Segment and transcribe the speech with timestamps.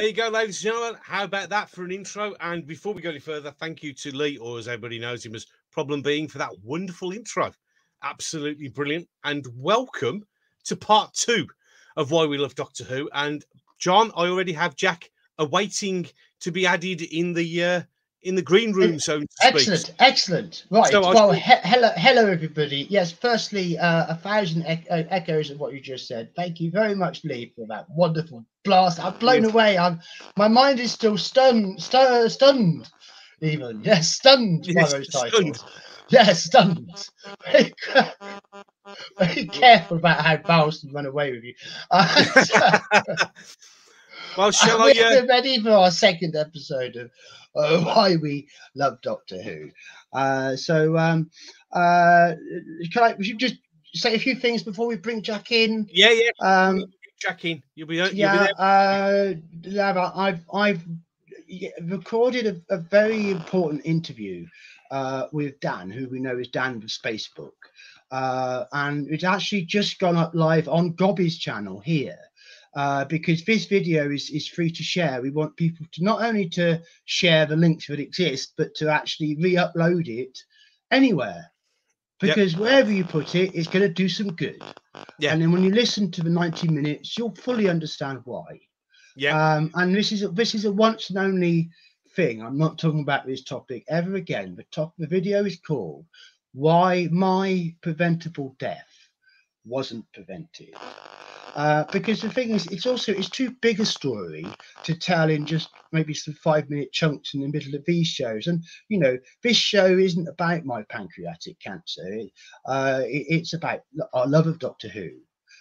[0.00, 0.98] There you go, ladies and gentlemen.
[1.02, 2.34] How about that for an intro?
[2.40, 5.34] And before we go any further, thank you to Lee, or as everybody knows him
[5.34, 7.52] as Problem Being, for that wonderful intro.
[8.02, 9.06] Absolutely brilliant.
[9.24, 10.24] And welcome
[10.64, 11.46] to part two
[11.98, 13.10] of Why We Love Doctor Who.
[13.12, 13.44] And
[13.78, 16.06] John, I already have Jack awaiting
[16.40, 17.82] to be added in the uh,
[18.22, 19.96] in the green room, so excellent, speak.
[19.98, 20.64] excellent.
[20.70, 20.90] Right.
[20.90, 22.86] So well, he- hello, hello, everybody.
[22.90, 26.34] Yes, firstly, uh, a thousand e- uh, echoes of what you just said.
[26.36, 29.02] Thank you very much, Lee, for that wonderful blast.
[29.02, 29.52] I'm blown yes.
[29.52, 29.78] away.
[29.78, 30.00] I'm,
[30.36, 32.90] my mind is still stunned, stu- stunned,
[33.40, 33.82] even.
[33.84, 35.58] Yes, stunned yes, by those titles.
[35.58, 35.72] Stunned.
[36.10, 36.90] Yes, stunned.
[37.46, 37.72] Very,
[39.18, 41.54] very careful about how Boulston run away with you.
[41.90, 42.78] Uh,
[44.36, 44.90] well, shall I?
[44.90, 44.94] Uh...
[44.94, 47.10] We're ready for our second episode of
[47.54, 49.70] uh, why we love Doctor Who.
[50.12, 51.30] Uh, so, um,
[51.72, 52.32] uh,
[52.92, 53.14] can I?
[53.14, 53.56] Just
[53.94, 55.88] say a few things before we bring Jack in.
[55.92, 56.30] Yeah, yeah.
[56.40, 56.86] Um,
[57.20, 57.62] Jack in.
[57.74, 57.96] You'll be.
[57.96, 58.46] You'll yeah.
[58.46, 60.82] Be uh, I've I've
[61.82, 64.46] recorded a, a very important interview
[64.90, 67.52] uh, with Dan, who we know is Dan of Spacebook.
[68.10, 72.18] Uh, and it's actually just gone up live on Gobby's channel here
[72.74, 75.20] uh, because this video is, is free to share.
[75.20, 79.36] We want people to not only to share the links that exist, but to actually
[79.40, 80.38] re-upload it
[80.90, 81.50] anywhere.
[82.20, 82.60] Because yep.
[82.60, 84.62] wherever you put it, it's going to do some good.
[85.18, 85.32] Yeah.
[85.32, 88.60] And then when you listen to the 90 minutes, you'll fully understand why.
[89.16, 89.54] Yeah.
[89.54, 91.70] Um, and this is a, this is a once and only
[92.14, 92.42] thing.
[92.42, 94.54] I'm not talking about this topic ever again.
[94.54, 96.04] The top the video is called
[96.52, 98.99] "Why My Preventable Death
[99.64, 100.74] Wasn't Prevented."
[101.56, 104.46] Uh, because the thing is, it's also it's too big a story
[104.84, 108.46] to tell in just maybe some five minute chunks in the middle of these shows.
[108.46, 112.20] And you know, this show isn't about my pancreatic cancer.
[112.66, 113.80] Uh, it, it's about
[114.14, 115.10] our love of Doctor Who.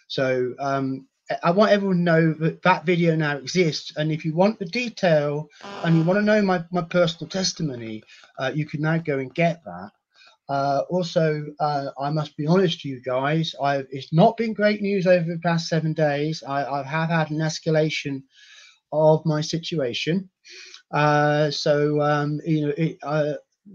[0.08, 1.08] So um,
[1.44, 3.94] I want everyone to know that that video now exists.
[3.96, 5.48] And if you want the detail
[5.84, 8.04] and you want to know my, my personal testimony,
[8.40, 9.92] uh, you can now go and get that.
[10.50, 14.82] Uh, also, uh, I must be honest to you guys, I've, it's not been great
[14.82, 16.44] news over the past seven days.
[16.46, 18.24] I, I have had an escalation
[18.92, 20.28] of my situation.
[20.92, 23.34] Uh, so, um, you know, it, uh,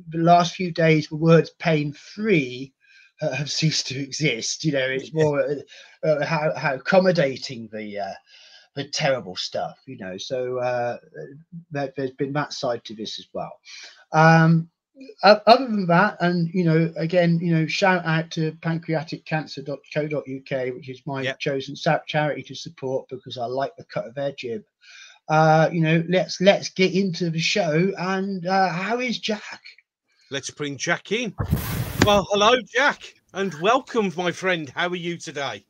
[0.08, 2.72] the last few days, the words pain free
[3.22, 4.64] uh, have ceased to exist.
[4.64, 5.46] You know, it's more
[6.02, 8.16] uh, how, how accommodating the
[8.74, 10.18] the terrible stuff, you know.
[10.18, 10.98] So uh,
[11.70, 13.52] there, has been that side to this as well.
[14.12, 14.68] Um,
[15.22, 21.02] other than that, and you know, again, you know, shout out to pancreaticcancer.co.uk, which is
[21.06, 21.38] my yep.
[21.38, 24.62] chosen SAP charity to support because I like the cut of their jib.
[25.28, 27.92] Uh, you know, let's let's get into the show.
[27.98, 29.60] And uh, how is Jack?
[30.30, 31.34] Let's bring Jack in.
[32.04, 34.70] Well, hello, Jack, and welcome, my friend.
[34.74, 35.64] How are you today?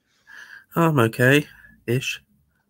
[0.76, 1.46] I'm okay,
[1.86, 2.20] ish.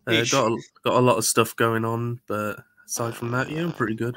[0.07, 0.31] Uh, ish.
[0.31, 3.73] got a, got a lot of stuff going on, but aside from that, yeah, I'm
[3.73, 4.15] pretty good.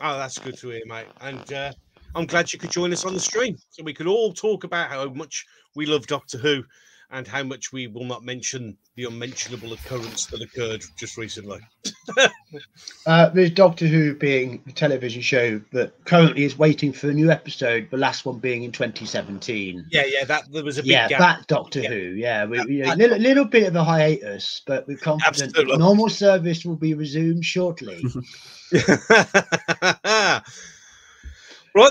[0.00, 1.06] Oh, that's good to hear, mate.
[1.20, 1.72] And uh,
[2.14, 4.90] I'm glad you could join us on the stream so we could all talk about
[4.90, 6.64] how much we love Doctor Who
[7.14, 11.60] and how much we will not mention the unmentionable occurrence that occurred just recently.
[13.06, 17.30] uh, there's Doctor Who being the television show that currently is waiting for a new
[17.30, 19.86] episode, the last one being in 2017.
[19.90, 21.20] Yeah, yeah, that there was a big yeah, gap.
[21.20, 21.88] that Doctor yeah.
[21.88, 26.08] Who, yeah, we, you know, little, little bit of a hiatus, but we're confident normal
[26.08, 28.02] service will be resumed shortly.
[28.72, 30.42] right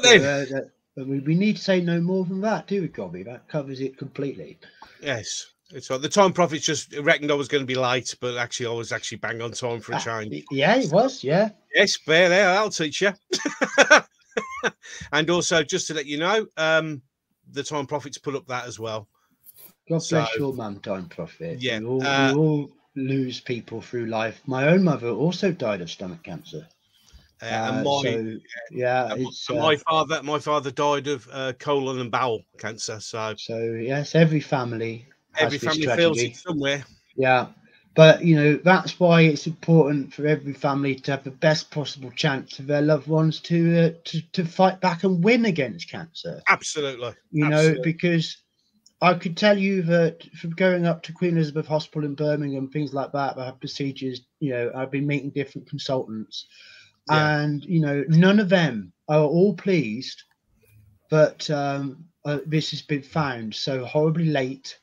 [0.03, 0.47] then.
[0.47, 0.61] So, uh,
[0.95, 3.23] we, we need to say no more than that, do we, Gobby?
[3.23, 4.59] That covers it completely.
[5.03, 5.47] Yes.
[5.72, 6.02] It's right.
[6.02, 8.91] The time prophets just reckoned I was going to be late, but actually I was
[8.91, 10.44] actually bang on time for a ah, change.
[10.52, 11.23] Yeah, it was.
[11.23, 11.50] Yeah.
[11.73, 12.50] Yes, bear there.
[12.50, 13.11] I'll teach you.
[15.14, 17.02] and also, just to let you know, um,
[17.52, 19.08] the time prophets put up that as well.
[19.90, 21.61] God bless so, your mum, time prophet.
[21.61, 21.79] Yeah.
[21.79, 24.41] We all, uh, we all lose people through life.
[24.46, 26.67] My own mother also died of stomach cancer.
[27.41, 28.38] Uh, and uh, my, so,
[28.72, 33.00] yeah, uh, my father, my father died of uh, colon and bowel cancer.
[33.00, 35.06] So, so yes, every family,
[35.38, 36.85] every family feels it somewhere.
[37.16, 37.47] Yeah,
[37.96, 42.12] but you know that's why it's important for every family to have the best possible
[42.12, 46.41] chance of their loved ones to uh, to, to fight back and win against cancer.
[46.47, 47.76] Absolutely, you Absolutely.
[47.76, 48.38] know because
[49.02, 52.94] I could tell you that from going up to Queen Elizabeth Hospital in Birmingham, things
[52.94, 54.22] like that, I have procedures.
[54.40, 56.47] You know, I've been meeting different consultants
[57.09, 57.40] yeah.
[57.40, 60.23] and you know none of them are all pleased
[61.09, 64.79] but um, uh, this has been found so horribly late.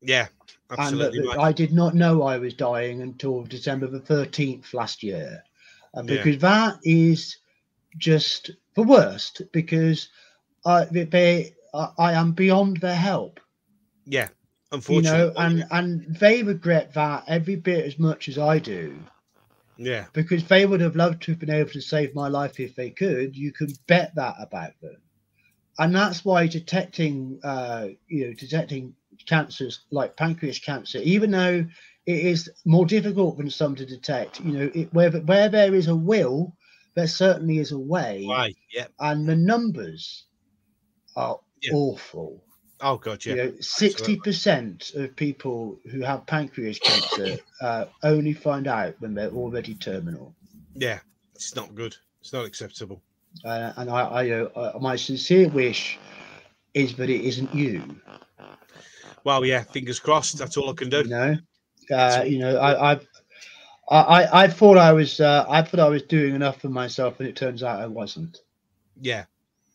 [0.00, 0.28] Yeah
[0.70, 5.42] absolutely and i did not know i was dying until december the 13th last year.
[5.92, 6.40] And because yeah.
[6.40, 7.36] that is
[7.98, 10.08] just the worst because
[10.66, 13.38] I, they, I, I am beyond their help.
[14.06, 14.28] Yeah
[14.72, 18.98] unfortunately you know and and they regret that every bit as much as i do
[19.76, 20.06] Yeah.
[20.12, 22.90] because they would have loved to have been able to save my life if they
[22.90, 23.36] could.
[23.36, 24.96] You can bet that about them,
[25.78, 28.94] and that's why detecting, uh, you know, detecting
[29.26, 31.66] cancers like pancreas cancer, even though
[32.06, 35.88] it is more difficult than some to detect, you know, it, where where there is
[35.88, 36.54] a will,
[36.94, 38.56] there certainly is a way, Right.
[38.72, 38.86] Yeah.
[39.00, 40.26] and the numbers
[41.16, 41.40] are
[41.72, 42.44] awful.
[42.84, 43.24] Oh god.
[43.24, 43.48] Yeah.
[43.60, 49.74] Sixty percent of people who have pancreas cancer uh, only find out when they're already
[49.74, 50.34] terminal.
[50.74, 50.98] Yeah.
[51.34, 51.96] It's not good.
[52.20, 53.00] It's not acceptable.
[53.42, 55.98] Uh, and I, I, uh, my sincere wish
[56.74, 57.96] is that it isn't you.
[59.24, 59.62] Well, yeah.
[59.62, 60.36] Fingers crossed.
[60.36, 60.98] That's all I can do.
[60.98, 61.36] You know,
[61.90, 63.08] uh, you know, I, I've.
[63.88, 67.18] I, I, I thought I was uh, I thought I was doing enough for myself,
[67.18, 68.38] and it turns out I wasn't.
[69.00, 69.24] Yeah.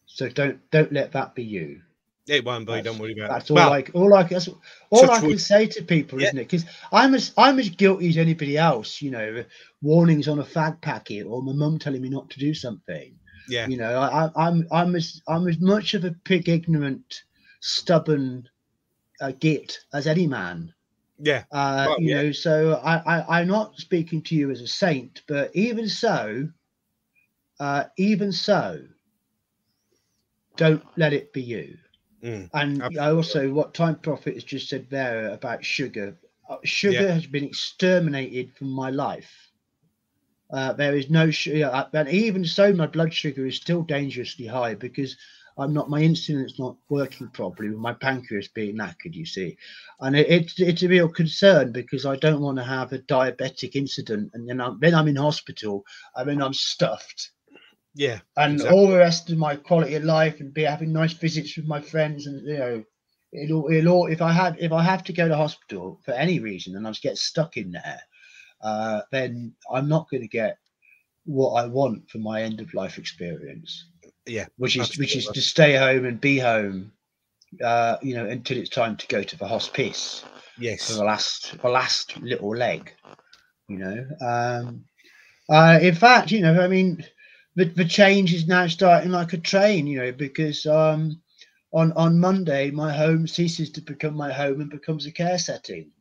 [0.05, 1.81] So don't don't let that be you.
[2.29, 2.73] It won't be.
[2.73, 3.53] That's- Don't worry about That's it.
[3.53, 4.47] all Well, like all I that's
[4.91, 5.41] all I can wood.
[5.41, 6.27] say to people, Yeah.
[6.27, 6.43] isn't it?
[6.49, 9.01] Because I'm as I'm as guilty as anybody else.
[9.01, 9.43] You know,
[9.81, 13.15] warnings on a fag packet or my mum telling me not to do something.
[13.47, 13.67] yeah.
[13.67, 17.23] You know, I, I- I'm I'm as I'm as much of a pig, ignorant,
[17.61, 18.47] stubborn
[19.21, 20.71] uh, git as any man.
[21.21, 21.43] Yeah.
[21.51, 22.21] Uh, Well, you yeah.
[22.21, 26.47] know, so I, I I'm not speaking to you as a saint, but even so,
[27.59, 28.79] uh, even so,
[30.55, 31.77] don't let it be you.
[32.23, 32.49] Mm.
[32.53, 33.15] And I Absolutely.
[33.15, 36.17] also, what Time Prophet has just said there about sugar,
[36.49, 37.13] uh, sugar Yeah.
[37.13, 39.51] has been exterminated from my life.
[40.51, 44.73] Uh, there is no sugar, and even so, my blood sugar is still dangerously high
[44.73, 45.15] because
[45.59, 49.57] I'm not, my insulin's not working properly with my pancreas being knackered, you see.
[49.99, 53.75] And it, it's, it's a real concern because I don't want to have a diabetic
[53.75, 55.83] incident and then I'm, then I'm in hospital
[56.15, 57.31] and then I'm stuffed
[57.95, 58.19] Yeah.
[58.37, 58.77] and Exactly.
[58.77, 61.81] all the rest of my quality of life and be having nice visits with my
[61.81, 62.83] friends and you know
[63.33, 66.39] it'll it'll all if I have if I have to go to hospital for any
[66.39, 68.01] reason and I just get stuck in there,
[68.61, 70.57] uh, then I'm not going to get
[71.25, 73.85] what I want for my end of life experience.
[74.25, 76.91] Yeah, which is which is to stay home and be home,
[77.63, 80.23] uh, you know, until it's time to go to the hospice
[80.57, 80.87] Yes.
[80.87, 82.93] for the last the last little leg
[83.69, 84.83] you know um
[85.49, 87.03] uh in fact you know i mean
[87.55, 91.21] the, the change is now starting like a train you know because um
[91.73, 95.91] on on monday my home ceases to become my home and becomes a care setting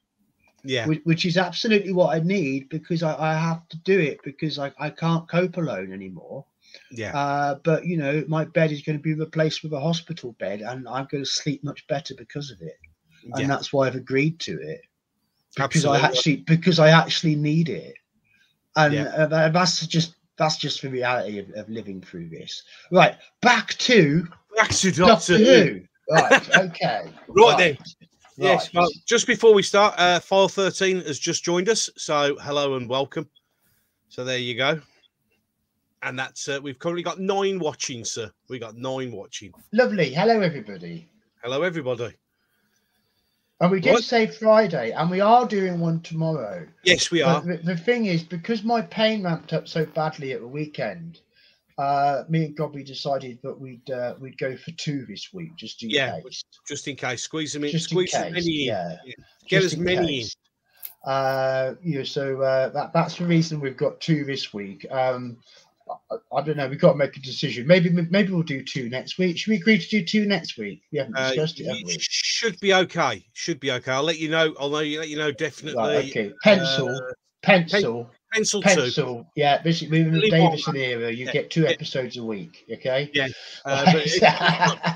[0.64, 0.88] Yeah.
[0.88, 4.58] which, which is absolutely what i need because i, I have to do it because
[4.58, 6.44] I, I can't cope alone anymore
[6.90, 7.14] Yeah.
[7.14, 10.60] uh, but you know my bed is going to be replaced with a hospital bed
[10.60, 12.76] and i'm going to sleep much better because of it
[13.34, 13.50] and Yeah.
[13.50, 14.80] that's why I've agreed to it
[15.56, 17.94] because I actually because I actually need it,
[18.76, 19.06] and Yeah.
[19.06, 22.62] uh, that's just that's just the reality of, of living through this.
[22.90, 24.26] Right, back to
[24.56, 25.44] Back to Doctor, Doctor Who.
[25.44, 25.80] Who.
[26.10, 27.78] Right, okay, Right then.
[28.36, 28.66] Yes.
[28.66, 28.82] right.
[28.82, 31.90] Well, just before we start, uh, File 13 has just joined us.
[31.96, 33.28] So hello and welcome.
[34.08, 34.80] So there you go.
[36.02, 38.30] And that's uh, we've currently got nine watching, sir.
[38.48, 39.52] We got nine watching.
[39.72, 40.14] lovely.
[40.14, 41.08] Hello, everybody.
[41.42, 42.14] Hello, everybody.
[43.60, 44.04] And we did What?
[44.04, 46.66] say Friday, and we are doing one tomorrow.
[46.84, 47.40] Yes, we are.
[47.40, 51.20] the, the thing is, because my pain ramped up so badly at the weekend,
[51.76, 55.82] uh, me and Gobby decided that we'd uh, we'd go for two this week, just
[55.82, 56.44] in Yeah, case.
[56.68, 57.70] Just in case, squeeze them in.
[57.72, 58.66] Just squeeze as case, many in.
[58.68, 58.96] yeah.
[59.48, 60.28] Get just as in many in.
[61.04, 64.86] Uh, you know, so uh, that that's the reason we've got two this week.
[64.90, 65.38] Um,
[66.10, 66.68] I, I don't know.
[66.68, 67.66] We've got to make a decision.
[67.66, 69.38] Maybe maybe we'll do two next week.
[69.38, 70.82] Should we agree to do two next week?
[70.92, 71.96] We haven't Uh, it, have we?
[72.00, 73.24] should be okay.
[73.32, 73.92] Should be okay.
[73.92, 74.54] I'll let you know.
[74.58, 75.78] I'll let you know definitely.
[75.82, 76.32] Right, okay.
[76.42, 78.68] Pencil, uh, pencil, pencil two.
[78.68, 79.26] pencil.
[79.36, 81.10] Yeah, this is in the Davison era.
[81.10, 82.64] You Yeah, get two episodes a week.
[82.72, 83.10] Okay.
[83.14, 83.28] Yeah,
[83.64, 84.22] Uh, but it,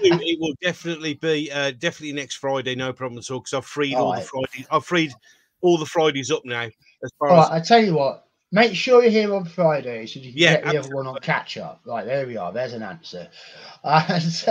[0.03, 2.75] it- will definitely be uh, definitely next Friday.
[2.75, 3.41] No problem at all.
[3.41, 4.67] Because I've freed all the Fridays.
[4.71, 5.13] I've freed
[5.61, 6.69] all the Fridays up now.
[7.05, 8.27] As far All as right, I tell you what.
[8.55, 11.19] Make sure you're here on Friday so you can Yeah, get the other one on
[11.21, 11.81] catch up.
[11.87, 12.53] Right, there we are.
[12.53, 13.27] There's an answer.
[13.83, 14.45] And,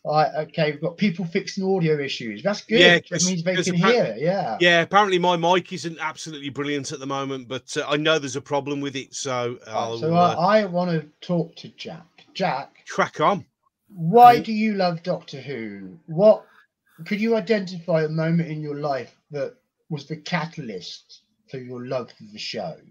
[0.05, 2.43] right, okay, we've got people fixing audio issues.
[2.43, 2.79] That's good.
[2.79, 4.15] Yeah, that means they can hear.
[4.19, 4.57] Yeah.
[4.59, 8.35] yeah, apparently my mic isn't absolutely brilliant at the moment, but uh, I know there's
[8.35, 9.15] a problem with it.
[9.15, 12.05] So Right, so uh, I, I want to talk to Jack.
[12.35, 13.45] Jack, crack on.
[13.89, 15.97] why do you love Doctor Who?
[16.05, 16.45] What
[17.05, 19.55] could you identify a moment in your life that
[19.89, 21.20] was the catalyst
[21.51, 22.81] for your love for the show?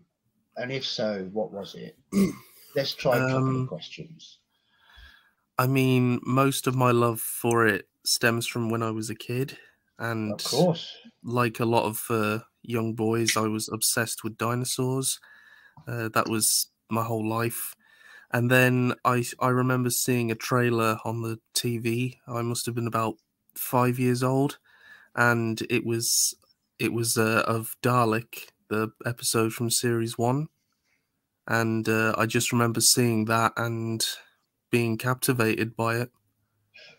[0.57, 1.99] And if so, what was it?
[2.77, 4.41] Let's try a couple Um, of questions.
[5.59, 9.59] I mean, most of my love for it stems from when I was a kid,
[9.99, 10.97] and Of course.
[11.23, 15.19] like a lot of uh, young boys, I was obsessed with dinosaurs.
[15.89, 17.75] Uh, that was my whole life.
[18.33, 22.21] And then I I remember seeing a trailer on the TV.
[22.29, 23.17] I must have been about
[23.57, 24.59] five years old,
[25.17, 26.35] and it was
[26.81, 30.49] it was uh, of Dalek the episode from series one,
[31.47, 34.05] and uh, I just remember seeing that and
[34.71, 36.11] being captivated by it.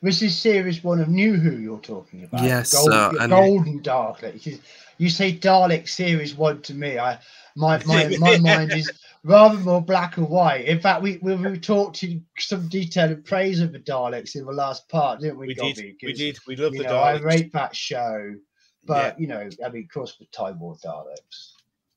[0.04, 2.44] This is series one of New Who you're talking about.
[2.44, 4.46] Yes, Gold, uh, and- Golden Dalek.
[4.46, 4.60] You-
[4.98, 7.00] You say Dalek series one to me.
[7.00, 7.18] I
[7.56, 8.92] my my, my mind is
[9.24, 10.66] rather more black and white.
[10.66, 14.46] In fact, we we, we talked in some detail and praise of the Daleks in
[14.46, 15.48] the last part, didn't we?
[15.48, 15.74] We Gobby?
[15.74, 15.96] did.
[16.04, 16.38] We 'Cause, did.
[16.48, 18.36] We love the know, I rate that show,
[18.86, 21.54] but you know, I mean, of course, the Time War Daleks.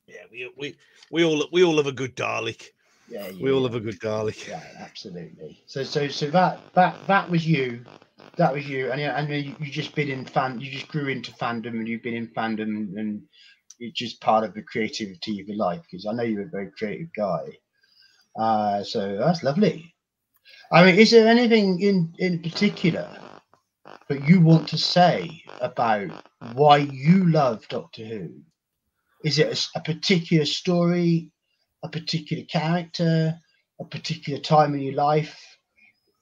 [0.06, 0.76] Yeah, we, we
[1.10, 2.70] we all we all love a good Dalek.
[3.08, 3.62] Yeah, We all yeah.
[3.62, 4.48] love a good Dalek.
[4.48, 5.62] Yeah, absolutely.
[5.66, 7.84] So, so, so that that that was you.
[8.36, 10.60] That was you, and yeah, and you, you just been in fan.
[10.60, 13.22] You just grew into fandom, and you've been in fandom, and
[13.78, 15.82] it's just part of the creativity of your life.
[15.82, 17.44] Because I know you're a very creative guy.
[18.38, 19.94] Uh, so that's lovely.
[20.72, 23.08] I mean, is there anything in in particular
[24.08, 26.10] that you want to say about
[26.52, 28.30] why you love Doctor Who?
[29.24, 31.30] Is it a particular story,
[31.82, 33.34] a particular character,
[33.80, 35.40] a particular time in your life?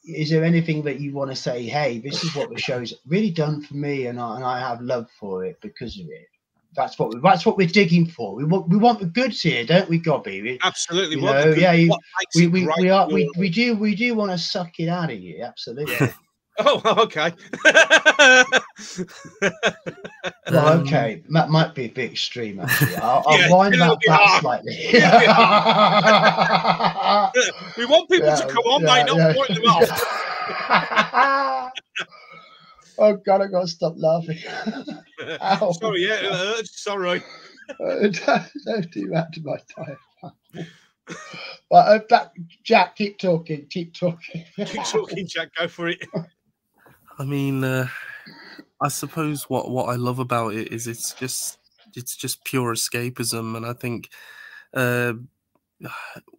[0.04, 1.64] Is there anything that you want to say?
[1.64, 4.80] Hey, this is what the show's really done for me, and I, and I have
[4.80, 6.26] love for it because of it.
[6.74, 8.34] That's what we, that's what we're digging for.
[8.34, 10.40] We want we want the goods here, don't we, Gobby?
[10.42, 11.16] We, Absolutely.
[11.16, 11.94] You know, yeah, you-
[12.34, 15.18] we, we, we are we, we do we do want to suck it out of
[15.20, 15.94] you, absolutely.
[15.94, 16.12] Yeah.
[16.58, 17.32] Oh, okay.
[20.50, 22.60] Well, Um, okay, that might be a bit extreme.
[22.60, 24.40] Actually, I'll, I'll Yeah, wind that back hard.
[24.42, 24.72] slightly.
[27.78, 29.32] we want people to come on, yeah, mate, not yeah.
[29.34, 29.90] point them off.
[32.98, 34.38] oh God, I gotta stop laughing.
[35.40, 35.72] Ow.
[35.72, 36.82] Sorry, yeah, it hurts.
[36.82, 37.22] Sorry.
[37.70, 40.32] Uh, don't, don't that to my diaphragm.
[41.70, 42.32] But uh, back,
[42.62, 44.44] Jack, keep talking, keep talking.
[44.56, 45.48] Keep talking, Jack.
[45.58, 45.98] Go for it.
[47.22, 47.86] I mean, uh,
[48.80, 51.58] I suppose what what I love about it is it's just
[51.94, 54.10] it's just pure escapism, and I think
[54.74, 55.14] uh,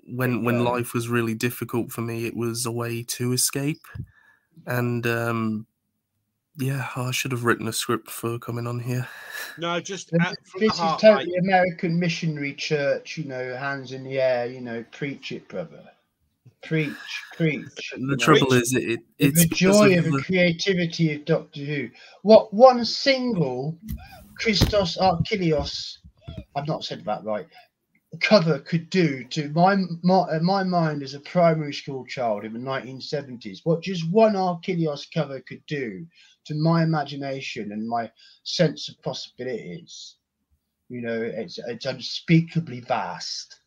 [0.08, 0.64] when when Yeah.
[0.66, 3.88] life was really difficult for me, it was a way to escape.
[4.68, 5.68] And um,
[6.58, 9.08] yeah, I should have written a script for coming on here.
[9.58, 11.40] No, just This, uh, from the is totally mate.
[11.40, 15.93] American missionary church, you know, hands in the air, you know, preach it, brother.
[16.64, 16.96] Preach,
[17.36, 17.94] preach.
[17.98, 18.24] you The know.
[18.26, 21.90] trouble is, it, it it's the joy of the- creativity of Doctor Who.
[22.22, 23.78] What one single
[24.38, 25.98] Christos Achilleos,
[26.56, 27.48] I've not said that right,
[28.22, 32.54] cover could do to my, my uh, my mind as a primary school child in
[32.54, 33.60] the 1970s.
[33.64, 36.06] What just one Achilleos cover could do
[36.46, 38.12] to my imagination and my
[38.44, 40.16] sense of possibilities.
[40.90, 43.60] You know, it's it's unspeakably vast.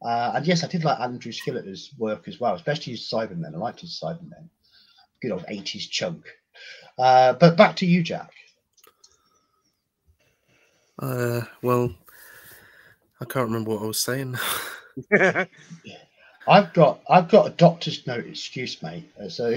[0.00, 3.54] Uh, and yes, I did like Andrew Skilleter's work as well, especially his Cybermen.
[3.54, 4.48] I liked his Cybermen.
[5.20, 6.24] Good old 80s chunk.
[6.98, 8.30] Uh, but back to you, Jack.
[11.00, 11.92] Uh, well,
[13.20, 14.36] I can't remember what I was saying.
[16.48, 19.10] I've got I've got a doctor's note excuse, mate.
[19.22, 19.50] Uh, So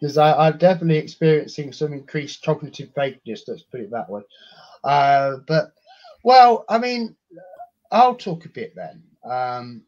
[0.00, 3.44] because I'm definitely experiencing some increased cognitive vagueness.
[3.46, 4.22] Let's put it that way.
[4.82, 5.72] Uh, but
[6.22, 7.16] well, I mean,
[7.90, 9.82] I'll talk a bit then um,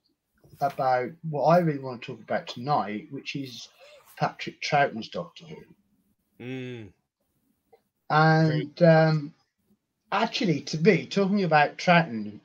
[0.61, 3.69] about what I really want to talk about tonight, which is
[4.19, 6.45] Patrick Troughton's Doctor Who.
[6.45, 6.93] Mm,
[8.11, 9.35] And um,
[10.13, 12.41] actually, to me, talking about Troughton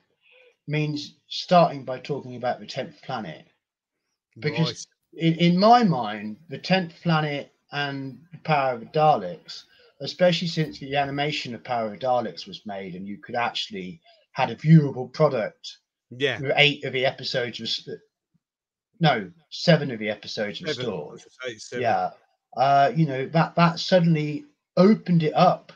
[0.67, 3.45] means starting by talking about the tenth planet.
[4.39, 4.85] Because- right.
[5.13, 9.63] In, in my mind, the tenth planet and the Power of the Daleks,
[10.01, 13.99] especially since the animation of Power of Daleks was made, and you could actually
[14.33, 15.77] had a viewable product
[16.11, 16.39] Yeah.
[16.55, 17.87] eight of the episodes was
[18.99, 21.19] no seven of the episodes Seven, restored.
[21.19, 21.81] I should say, seven.
[21.83, 22.09] yeah
[22.57, 24.45] uh you know that that suddenly
[24.77, 25.71] opened it up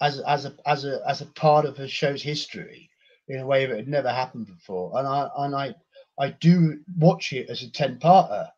[0.00, 2.90] as as a as a as a part of the show's history
[3.28, 5.74] in a way that had never happened before and i and i
[6.18, 8.48] i do watch it as a 10 parter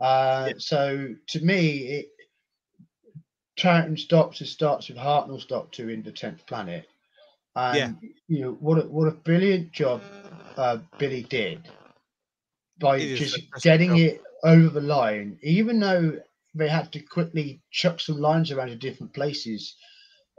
[0.00, 0.52] uh Yeah.
[0.58, 2.06] so to me it
[3.60, 6.88] Troughton's Doctor starts with Hartnell's Doctor in the tenth planet,
[7.54, 7.98] and
[8.28, 10.02] you know what a, what a brilliant job
[10.56, 11.68] uh, Billy did
[12.78, 13.98] by a just getting job.
[13.98, 16.18] it over the line, even though
[16.54, 19.76] they had to quickly chuck some lines around to different places.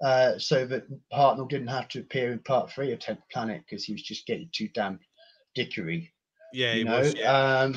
[0.03, 3.83] Uh, so that Hartnell didn't have to appear in part three of Tenth Planet because
[3.83, 4.99] he was just getting too damn
[5.53, 6.11] dickery
[6.53, 7.15] Yeah, you it know was.
[7.15, 7.59] Yeah.
[7.59, 7.75] um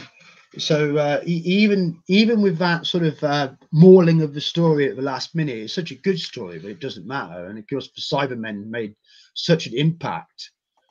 [0.59, 5.03] so uh, even even with that sort of uh, mauling of the story at the
[5.03, 8.01] last minute it's such a good story but it doesn't matter and of course the
[8.01, 8.95] cybermen made
[9.35, 10.51] such an impact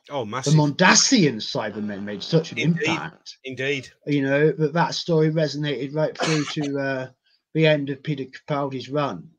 [0.09, 0.53] oh, the massive.
[0.53, 2.87] mondasian cybermen made such an Indeed.
[2.87, 3.89] impact Indeed.
[4.05, 7.07] you know that that story resonated right through to uh,
[7.53, 9.29] the end of peter capaldi's run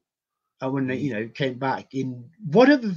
[0.60, 2.96] and when they you know came back in one of the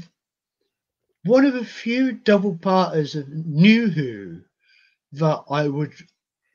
[1.27, 4.41] one of the few double parters of New Who
[5.13, 5.93] that I would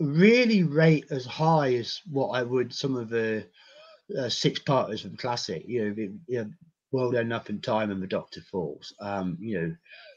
[0.03, 3.47] really rate as high as what I would some of the
[4.19, 5.65] uh, six parters from Classic.
[5.67, 6.51] You know, the, you know,
[6.93, 8.95] World Enough and Time and The Doctor Falls.
[9.01, 9.75] Um, you know,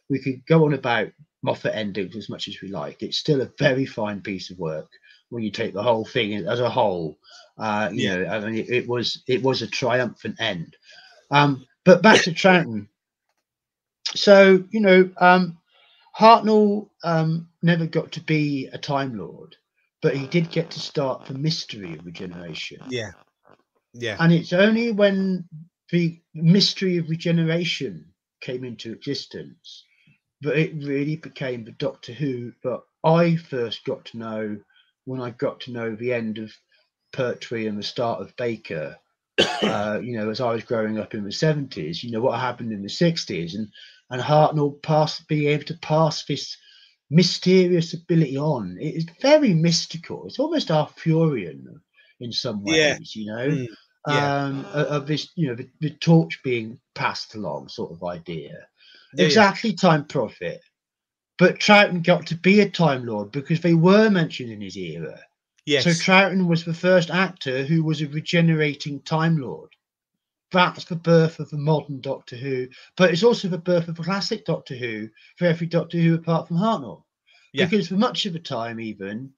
[0.09, 1.09] we could go on about
[1.43, 3.01] Moffat endings as much as we like.
[3.01, 4.89] It's still a very fine piece of work
[5.29, 7.17] when you take the whole thing as a whole.
[7.57, 8.09] Uh, you Yeah.
[8.09, 10.75] know, I mean, it, it was it was a triumphant end.
[11.31, 12.87] Um, but back to Troughton.
[14.15, 15.57] So you know, um,
[16.17, 19.55] Hartnell um, never got to be a Time Lord,
[20.01, 22.81] but he did get to start the mystery of regeneration.
[22.89, 23.11] Yeah.
[23.93, 24.17] Yeah.
[24.19, 25.47] And it's only when
[25.91, 29.83] the mystery of regeneration came into existence
[30.41, 34.59] that it really became the Doctor Who that I first got to know
[35.05, 36.51] when I got to know the end of
[37.13, 38.97] Pertwee and the start of Baker.
[39.61, 42.71] Uh, you know, as I was growing up in the 70s, you know, what happened
[42.71, 43.69] in the 60s and
[44.09, 46.57] and Hartnell pass being able to pass this
[47.15, 48.77] mysterious ability on.
[48.79, 50.25] It is very mystical.
[50.27, 51.81] It's almost Arthurian
[52.19, 52.97] in some ways, Yeah.
[53.21, 53.67] you know Mm,
[54.07, 54.43] yeah.
[54.45, 58.67] um, of this, you know, the, the torch being passed along sort of idea.
[59.15, 59.25] Yeah.
[59.25, 60.61] exactly, time prophet.
[61.37, 65.19] But Troughton got to be a Time Lord because they were mentioned in his era.
[65.65, 65.83] Yes.
[65.83, 69.69] So Troughton was the first actor who was a regenerating Time Lord.
[70.51, 74.03] That's the birth of the modern Doctor Who, but it's also the birth of the
[74.03, 77.03] classic Doctor Who for every Doctor Who apart from Hartnell.
[77.55, 77.65] Yeah.
[77.65, 79.31] Because for much of the time, even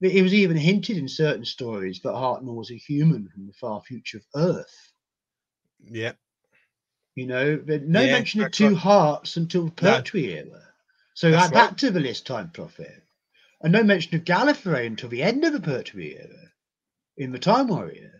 [0.00, 3.80] it was even hinted in certain stories that Hartnell was a human from the far
[3.82, 4.92] future of Earth.
[5.90, 6.12] yeah.
[7.14, 8.76] You know, no Yeah, mention of two right.
[8.76, 10.62] hearts until the Pertwee era.
[11.14, 11.70] So That's add right.
[11.70, 13.02] that to the list, Time Prophet.
[13.62, 16.52] And no mention of Gallifrey until the end of the Pertwee era
[17.16, 18.13] in the Time Warrior.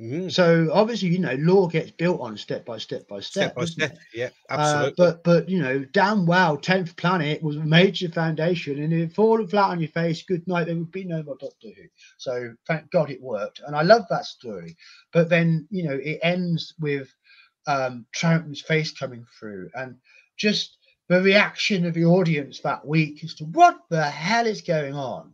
[0.00, 3.52] Mm, So obviously, you know, law gets built on step by step by step.
[3.52, 3.92] Step by step.
[3.92, 3.98] it?
[4.12, 4.28] Yeah.
[4.50, 4.94] Uh, Absolutely.
[4.98, 9.14] but but you know, damn well, tenth planet was a major foundation, and if it
[9.14, 11.84] fallen flat on your face, good night, there would be no more Doctor Who.
[12.18, 14.76] So thank God it worked, and I love that story.
[15.12, 17.08] But then you know, it ends with
[17.66, 19.96] um, Troughton's face coming through, and
[20.36, 20.76] just
[21.08, 25.32] the reaction of the audience that week as to what the hell is going on,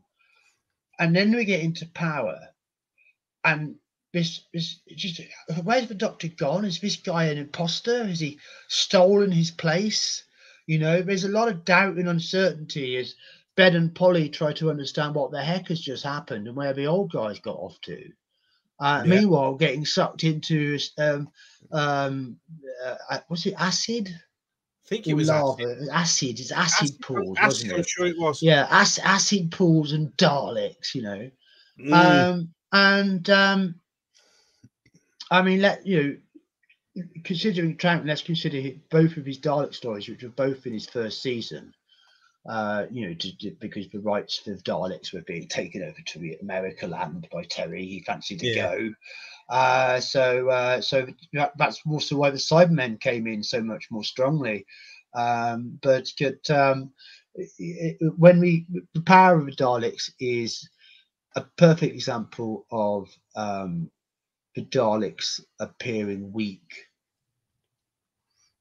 [1.00, 2.38] and then we get into power,
[3.42, 3.74] and
[4.12, 5.20] this this just
[5.64, 6.64] where's the doctor gone?
[6.64, 8.04] Is this guy an imposter?
[8.06, 10.24] Has he stolen his place?
[10.66, 13.14] You know, there's a lot of doubt and uncertainty as
[13.56, 16.86] Ben and Polly try to understand what the heck has just happened and where the
[16.86, 18.10] old guys got off to.
[18.78, 19.10] Uh, Yeah.
[19.20, 21.28] Meanwhile, getting sucked into um,
[21.72, 22.36] um,
[23.10, 24.08] uh, what's it, acid?
[24.08, 25.62] I think it was lava?
[25.62, 25.88] acid.
[25.92, 26.40] Acid.
[26.40, 27.88] It's acid, Acid, pools, acid, wasn't I'm it?
[27.88, 28.42] sure it was.
[28.42, 30.94] Yeah, ac- acid pools and Daleks.
[30.94, 31.30] You know.
[31.80, 31.92] Mm,
[32.32, 33.74] Um, and um,
[35.32, 36.20] I mean, let you
[36.96, 40.86] know, considering Troughton, let's consider both of his Dalek stories, which were both in his
[40.86, 41.72] first season.
[42.46, 46.18] Uh, you know, to, to- because the rights for Daleks were being taken over to
[46.18, 48.74] the America land by Terry, he fancied to Yeah.
[48.76, 48.90] go.
[49.48, 54.04] Uh, so, uh, so that, that's also why the Cybermen came in so much more
[54.04, 54.66] strongly.
[55.14, 56.92] Um, but but, um,
[57.38, 60.68] i- i- when we the power of the Daleks is
[61.36, 63.90] a perfect example of um,
[64.54, 66.86] the Daleks appearing weak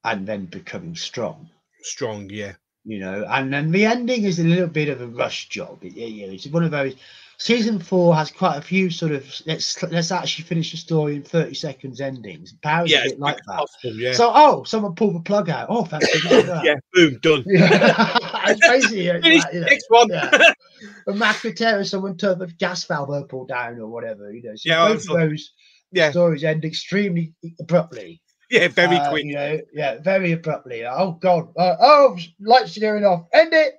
[0.03, 1.49] and then becoming strong.
[1.83, 2.29] strong.
[2.29, 2.53] Yeah.
[2.83, 5.79] You know, and then the ending is a little bit of a rush job.
[5.83, 6.95] It, it- it's one of those.
[7.37, 11.23] Season four has quite a few sort of let's let's actually finish the story in
[11.23, 12.53] thirty seconds endings.
[12.61, 13.01] Power's Yeah.
[13.01, 13.57] a bit like that.
[13.57, 14.13] possible, yeah.
[14.13, 15.65] So oh, someone pulled the plug out.
[15.69, 16.61] Oh, that.
[16.63, 16.75] yeah.
[16.93, 17.17] Boom.
[17.21, 17.43] Done.
[17.47, 18.17] yeah.
[18.47, 19.43] it's basically it's Finish.
[19.43, 20.09] like, you know, Next one.
[20.09, 20.29] yeah.
[21.07, 24.55] a Macra Terror, someone turned the gas valve up or down or whatever, you know.
[24.55, 25.51] So Yeah, both those
[25.91, 26.11] yeah.
[26.11, 28.21] stories end extremely abruptly.
[28.49, 28.67] Yeah.
[28.67, 29.25] Very Uh, quick.
[29.25, 30.85] You know, yeah, very abruptly.
[30.85, 31.49] Oh God!
[31.57, 33.27] Uh, oh, lights are going off.
[33.33, 33.75] End it.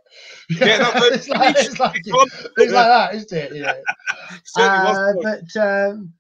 [0.49, 3.55] Yeah, was- it's like, it's like, it's like that, isn't it?
[3.55, 3.75] You know.
[4.57, 6.13] Uh, but um,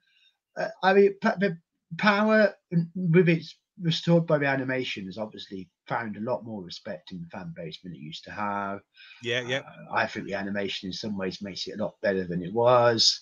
[0.56, 1.56] uh, I mean, the
[1.96, 2.54] power
[2.94, 7.26] with its restored by the animation has obviously found a lot more respect in the
[7.28, 8.80] fan base than it used to have.
[9.22, 9.40] Yeah.
[9.42, 9.58] Yeah.
[9.60, 12.52] Uh, I think the animation in some ways makes it a lot better than it
[12.52, 13.20] was.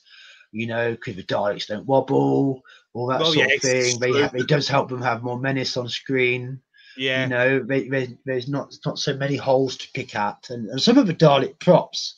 [0.53, 4.01] You know, because the Daleks don't wobble, all that Well, sort yeah, of thing.
[4.01, 6.61] They have, it does help them have more menace on screen.
[6.97, 7.23] Yeah.
[7.23, 10.83] You know, they, they, there's not not so many holes to pick at, and, and
[10.83, 12.15] some of the Dalek props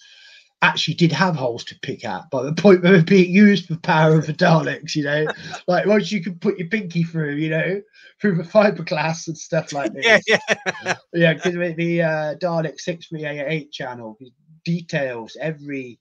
[0.62, 3.76] actually did have holes to pick at by the point where they're being used for
[3.76, 4.94] power of the Daleks.
[4.94, 5.26] You know,
[5.68, 7.82] like once you can put your pinky through, you know,
[8.20, 10.22] through the fiberglass and stuff like this.
[10.26, 10.38] Yeah.
[10.84, 10.94] Yeah.
[11.12, 14.18] Yeah, because the uh, Dalek 6388 channel
[14.64, 15.98] details every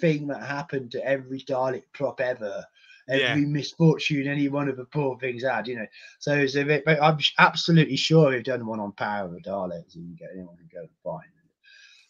[0.00, 2.64] thing that happened to every Dalek prop ever.
[3.08, 5.86] every misfortune any one of the poor things had, you know.
[6.18, 9.40] So it's a bit, but I'm absolutely sure we've done one on Power of the
[9.40, 9.94] Daleks.
[9.94, 11.22] You can get anyone to go and find.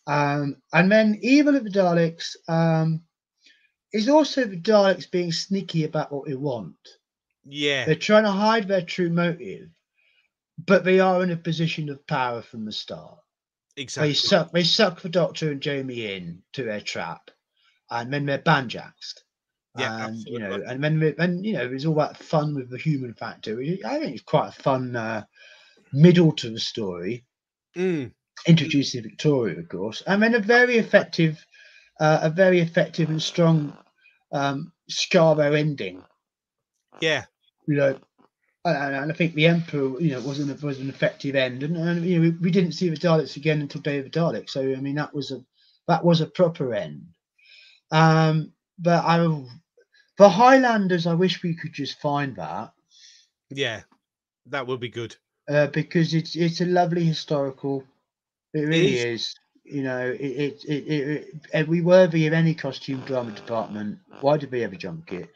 [0.08, 3.02] Um, and then Evil of the Daleks um,
[3.92, 6.76] is also the Daleks being sneaky about what they want.
[7.44, 7.84] Yeah.
[7.84, 9.68] They're trying to hide their true motive,
[10.58, 13.18] but they are in a position of power from the start.
[13.76, 14.08] Exactly.
[14.08, 14.50] They suck.
[14.50, 17.30] They suck the Doctor and Jamie in to their trap,
[17.90, 19.22] and then they're banjaxed.
[19.76, 22.78] Yeah, and you know, and then then you know, it's all about fun with the
[22.78, 23.60] human factor.
[23.60, 25.24] I think it's quite a fun uh,
[25.92, 27.24] middle to the story,
[27.76, 28.12] Mm,
[28.46, 31.44] introducing Victoria, of course, and then a very effective,
[32.00, 33.76] uh, a very effective and strong
[34.32, 36.02] um, Skaro ending.
[37.00, 37.24] yeah.
[37.66, 37.98] You know,
[38.64, 41.76] and, and I think the Emperor, you know, was an was an effective end, and,
[41.76, 44.50] and you know, we, we didn't see the Daleks again until Day of the Daleks.
[44.50, 45.44] So I mean, that was a
[45.86, 47.06] that was a proper end.
[47.90, 49.18] Um, but I,
[50.18, 52.72] the Highlanders, I wish we could just find that
[53.50, 53.82] Yeah.
[54.46, 55.16] That would be good.
[55.48, 57.84] uh, because it's it's a lovely historical.
[58.54, 59.20] It really is.
[59.22, 59.34] is.
[59.64, 63.98] You know, it it, it, it, it every worthy of any costume drama department.
[64.20, 65.28] Why did we ever junk it?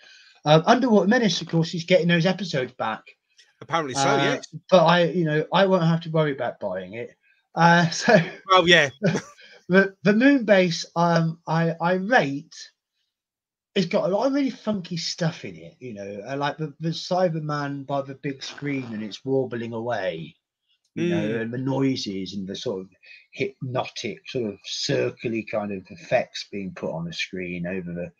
[0.44, 3.02] Um, Underwater Menace, of course, is getting those episodes back.
[3.60, 4.46] Apparently so, Uh, yes.
[4.70, 7.10] But I, you know, I won't have to worry about buying it.
[7.54, 8.16] Uh, so
[8.50, 8.88] Well, yeah.
[9.68, 12.54] the the moon base, um, I I rate.
[13.74, 16.74] It's got a lot of really funky stuff in it, you know, uh, like the,
[16.80, 20.36] the Cyberman by the big screen and it's warbling away,
[20.94, 21.42] you know, Mm.
[21.42, 22.88] and the noises and the sort of
[23.32, 28.12] hypnotic, sort of circly kind of effects being put on the screen over the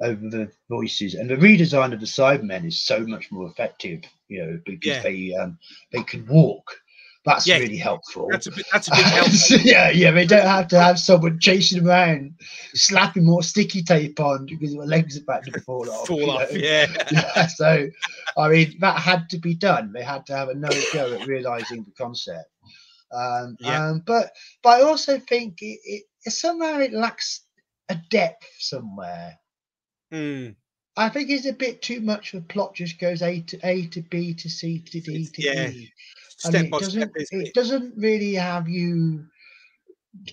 [0.00, 4.44] over the voices and the redesign of the Cybermen is so much more effective, you
[4.44, 5.02] know, because Yeah.
[5.02, 5.58] they um
[5.92, 6.80] they can walk.
[7.24, 7.60] That's Yes.
[7.62, 8.28] really helpful.
[8.30, 9.64] That's a bit, that's a big help.
[9.64, 12.34] yeah, yeah, they don't have to have someone chasing around,
[12.74, 16.06] slapping more sticky tape on because their legs are about to fall off.
[16.06, 16.50] Fall off.
[16.52, 16.56] know.
[16.58, 16.86] Yeah.
[17.10, 17.88] Yeah, so,
[18.36, 19.92] I mean, that had to be done.
[19.92, 22.48] They had to have another go at realizing the concept.
[23.10, 23.88] Um, Yeah.
[23.90, 24.32] um, but
[24.62, 27.42] but I also think it, it, it somehow it lacks
[27.88, 29.38] a depth somewhere.
[30.12, 30.56] Mm,
[30.96, 32.32] I think it's a bit too much.
[32.32, 35.68] The plot just goes A to A to B to C to D to yeah.
[35.70, 35.92] E.
[36.48, 37.10] Step it doesn't step.
[37.16, 37.54] it it?
[37.54, 39.26] doesn't really have you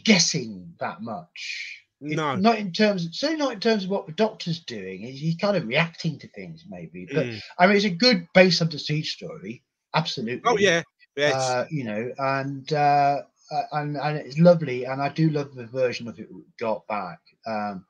[0.04, 1.78] guessing that much.
[2.02, 2.36] It- No.
[2.36, 5.02] not in terms, Of, certainly not in terms of what the doctor's doing.
[5.02, 7.06] He's, kind of reacting to things, maybe.
[7.12, 7.42] But Mm.
[7.60, 10.42] I mean, it's a good base of the siege story, absolutely.
[10.46, 10.84] Oh, yeah.
[11.18, 11.34] Yes.
[11.36, 15.66] uh, you know, and uh, uh, and and it's lovely, and I do love the
[15.68, 17.20] version of it we got back.
[17.46, 17.86] Um,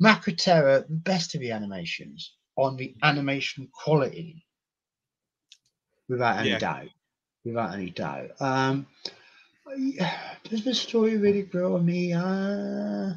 [0.00, 4.46] Macra Terror, the best of the animations on the animation quality,
[6.08, 6.58] without any Yeah.
[6.58, 6.88] doubt,
[7.44, 8.40] without any doubt.
[8.40, 8.86] Um,
[10.44, 12.12] does the story really grow on me?
[12.12, 13.14] Uh,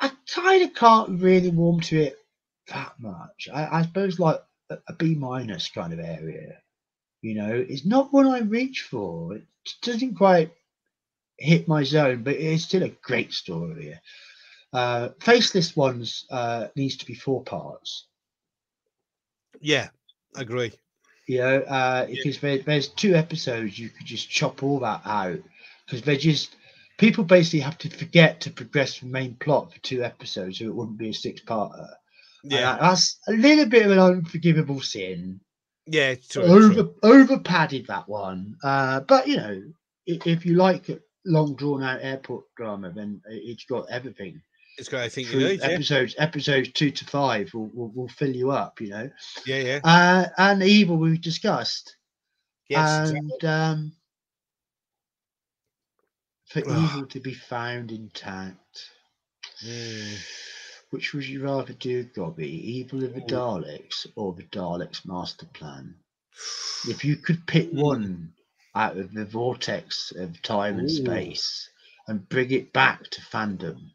[0.00, 2.18] I kind of can't really warm to it
[2.68, 3.48] that much.
[3.52, 6.58] I, I suppose like a, a B minus kind of area.
[7.22, 9.34] You know, it's not one I reach for.
[9.34, 9.44] It
[9.82, 10.52] doesn't quite
[11.38, 13.98] hit my zone, but it's still a great story.
[14.72, 18.06] Uh, Faceless Ones uh, needs to be four parts.
[19.60, 19.88] yeah.
[20.36, 20.72] Agree.
[21.28, 22.14] You know, uh, Yeah.
[22.16, 25.38] because there, there's two episodes you could just chop all that out
[25.84, 26.56] because they're just
[26.96, 30.74] people basically have to forget to progress the main plot for two episodes, so it
[30.74, 31.86] wouldn't be a six-parter.
[32.42, 32.60] Yeah.
[32.62, 35.40] that- that's a little bit of an unforgivable sin.
[35.86, 36.14] Yeah.
[36.30, 36.94] True, over true.
[37.02, 38.56] over padded that one.
[38.64, 39.62] Uh, but you know,
[40.06, 40.88] if, if you like
[41.26, 44.40] long drawn out airport drama, then it's got everything.
[44.78, 45.60] It's got everything you Through need.
[45.60, 45.66] Yeah.
[45.66, 48.80] episodes episodes two to five will, will, will fill you up.
[48.80, 49.10] You know,
[49.44, 49.56] Yeah.
[49.58, 49.80] Yeah.
[49.84, 51.96] uh, and evil we've discussed,
[52.68, 53.10] Yes.
[53.10, 53.48] and exactly.
[53.48, 53.92] um,
[56.46, 58.90] for evil to be found intact.
[59.64, 60.18] Mm.
[60.90, 62.48] Which would you rather do, Gobby?
[62.78, 65.94] Evil of the Daleks or the Daleks Master Plan?
[66.88, 67.82] if you could pick Mm.
[67.82, 68.32] one
[68.76, 71.68] out of the vortex of time and space
[72.06, 73.90] and bring it back to fandom,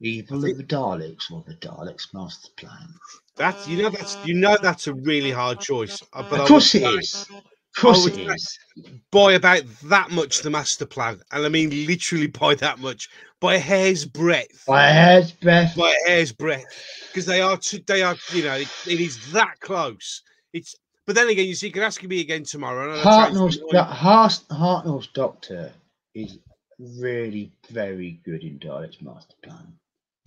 [0.00, 2.88] Evil of the Daleks or the Daleks Master Plan?
[3.36, 6.02] That's you know that's you know that's a really hard choice.
[6.12, 7.26] uh, But of course would it say is.
[7.30, 9.00] Of course would it.
[9.10, 13.08] By about that much, the master plan, and I mean literally by that much,
[13.40, 14.64] by a hair's breadth.
[14.66, 15.76] By a hair's breadth.
[15.76, 16.64] by a hair's breadth
[17.08, 20.74] because they are too, they are you know it, it is that close it's
[21.06, 23.56] but then again you see you can ask me again tomorrow and I'll to Hartnell's,
[23.58, 25.72] Do- Hart- Hartnell's Doctor
[26.14, 26.38] is
[26.78, 29.72] really very good in Daleks Master Plan.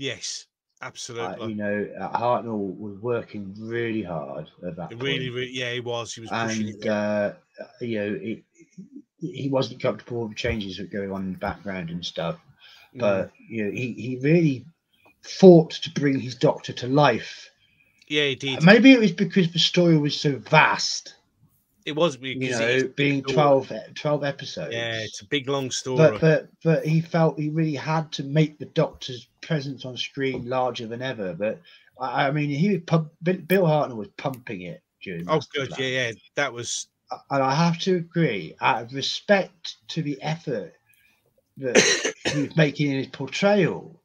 [0.10, 0.28] Yes
[0.84, 3.44] Uh, absolutely you know, uh, Hartnell was working
[3.76, 7.28] really hard at that really, really yeah he was he was and uh,
[7.89, 8.39] you know it,
[9.20, 12.38] he wasn't comfortable with the changes that were going on in the background and stuff
[12.96, 13.00] Mm.
[13.00, 14.66] but you know he, he really
[15.39, 17.50] fought to bring his doctor to life
[18.08, 18.63] Yeah, it did.
[18.63, 21.16] Maybe it was because the story was so vast.
[21.86, 23.34] It was You because know, being story.
[23.34, 24.74] 12, e- 12 episodes.
[24.74, 26.12] yeah, it's a big long story.
[26.12, 30.48] but but but he felt he really had to make the Doctor's presence on screen
[30.48, 31.34] larger than ever.
[31.34, 31.62] But
[32.00, 35.30] I, I mean, he pump, Bill Hartnell was pumping it during.
[35.30, 35.72] oh, good.
[35.78, 36.12] Yeah, yeah.
[36.36, 36.88] That was
[37.30, 40.74] and I have to agree, out of respect to the effort
[41.58, 44.02] that he was making in his portrayal,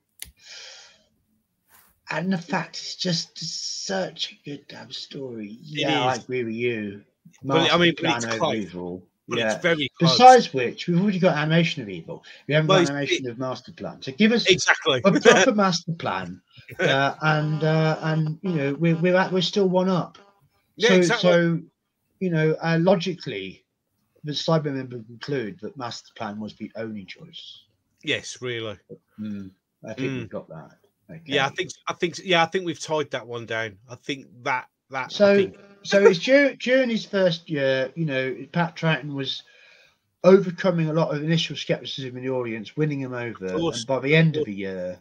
[2.10, 3.38] and the fact it's just
[3.86, 5.58] such a good damn story.
[5.62, 7.02] Yeah, I agree with you.
[7.42, 8.54] But I mean, but it's Plan over close.
[8.56, 9.02] Evil.
[9.28, 9.52] but yeah.
[9.54, 10.12] it's very close.
[10.12, 12.24] Besides which, we've already got animation of Evil.
[12.46, 14.00] We haven't Well, got it's- animation of Master Plan.
[14.02, 15.00] So give us exactly.
[15.04, 16.40] a proper master plan,
[16.80, 20.18] uh, and uh, and you know we're we're at, we're still one up.
[20.76, 21.30] yeah, so exactly.
[21.30, 21.60] so
[22.20, 23.64] you know uh, logically,
[24.24, 27.64] the Cybermen would conclude that master plan was the only choice.
[28.02, 28.76] yes, really.
[29.20, 29.50] Mm,
[29.86, 30.18] I think Mm.
[30.18, 30.70] we've got that.
[31.10, 31.22] Okay.
[31.26, 33.78] Yeah, I think I think yeah, I think we've tied that one down.
[33.88, 35.56] I think that that I So think,
[35.88, 39.42] so it's during, during his first year, you know, Pat Troughton was
[40.24, 43.46] overcoming a lot of initial skepticism in the audience, winning them over.
[43.46, 45.00] And by the end of the year,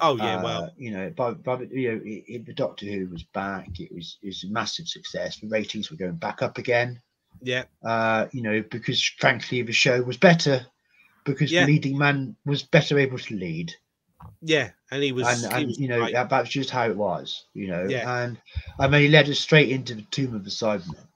[0.00, 2.86] oh yeah, uh, well, you know, by, by the- you know, it, it- the Doctor
[2.86, 3.68] Who was back.
[3.78, 5.38] It was it was a massive success.
[5.38, 7.00] The ratings were going back up again.
[7.42, 10.66] yeah, Uh, you know, because frankly the show was better
[11.24, 11.66] because Yeah.
[11.66, 13.72] the leading man was better able to lead,
[14.42, 16.12] yeah, and he was, and, he and was you know great.
[16.14, 17.44] that, that's just how it was.
[17.54, 18.24] You know, Yeah.
[18.24, 18.38] and
[18.78, 21.06] I mean, he led us straight into the tomb of the Cybermen.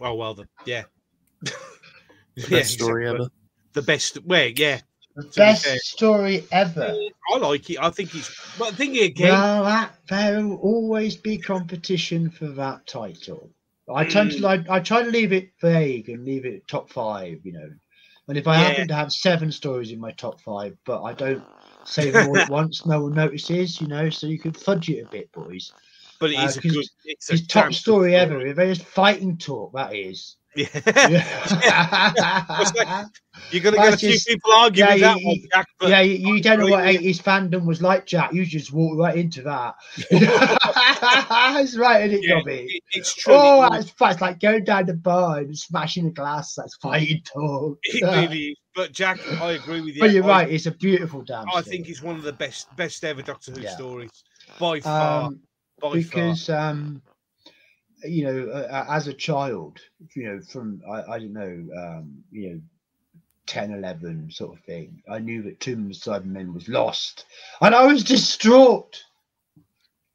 [0.00, 0.84] oh well, the, yeah,
[1.42, 3.26] The Yeah, best story exactly.
[3.26, 3.28] ever.
[3.74, 4.80] The best, well, yeah,
[5.16, 5.76] The best fair.
[5.78, 6.94] story ever.
[7.32, 7.78] I like it.
[7.80, 12.46] I think it's, but the thing again, Well, that there will always be competition for
[12.48, 13.50] that title.
[13.92, 14.36] I tend Mm.
[14.36, 14.68] to like.
[14.70, 17.38] I try to leave it vague and leave it top five.
[17.44, 17.70] You know,
[18.28, 18.68] and if I Yeah.
[18.68, 21.42] happen to have seven stories in my top five, but I don't
[21.84, 23.80] say them all at once, no one notices.
[23.80, 25.72] You know, so you can fudge it a bit, boys.
[26.18, 28.44] but it uh, is good, it's His top good story ever.
[28.46, 30.36] If there's fighting talk, that is.
[30.56, 32.44] Yeah, Yeah,
[32.76, 33.06] like-
[33.50, 35.66] you're gonna get a few just- people arguing yeah, with that you- one, Jack.
[35.80, 38.32] But yeah, you, you don't know what agree 80s fandom was like, Jack.
[38.32, 39.74] You just walked right into that.
[40.10, 42.66] That's right, isn't it, yeah, Dobby?
[42.68, 43.34] it- it's true.
[43.36, 44.12] Oh, that's fun.
[44.12, 46.54] It's like going down the bar and smashing a glass.
[46.54, 47.78] That's fighting talk.
[47.84, 48.56] it really is.
[48.74, 50.00] But Jack, I agree with you.
[50.00, 50.50] but you're I- right.
[50.50, 51.48] It's a beautiful damn.
[51.48, 51.64] I story.
[51.64, 53.70] think it's one of the best, best ever Doctor Who Yeah.
[53.74, 54.10] stories
[54.58, 55.24] by far.
[55.26, 55.40] um,
[55.80, 55.96] by far.
[55.96, 57.02] because um,
[58.04, 59.80] you know, uh, as a child,
[60.14, 62.60] you know, from I, I don't know, um, you know.
[63.46, 67.26] 10 11 sort of thing i knew that tomb of the cybermen was lost
[67.60, 69.04] and i was distraught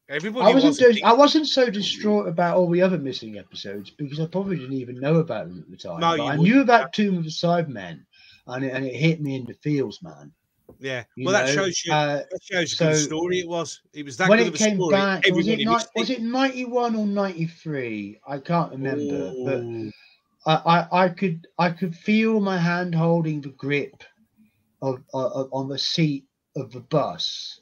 [0.10, 0.88] Everybody I wasn't.
[0.88, 1.02] was.
[1.04, 5.00] I wasn't so distraught about all the other missing episodes because I probably didn't even
[5.00, 6.00] know about them at the time.
[6.00, 6.42] No, But I wouldn't.
[6.42, 8.04] knew about Tomb of the Cybermen,
[8.48, 10.32] and it, and it hit me in the feels, man.
[10.80, 11.04] Yeah.
[11.16, 11.94] you Well, that shows you.
[11.94, 13.82] Uh, that shows you good story it was.
[13.94, 14.96] It was that when it of came story.
[14.96, 16.22] back, was it, ni- was it.
[16.22, 18.20] ninety one or ninety three?
[18.28, 19.64] I can't remember, but
[20.46, 24.04] I, I, I could I could feel my hand holding the grip
[24.82, 27.62] of, of on the seat of the bus,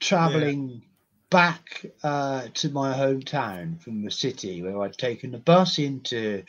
[0.00, 0.82] traveling
[1.30, 6.44] back uh, to my hometown from the city where I'd taken the bus into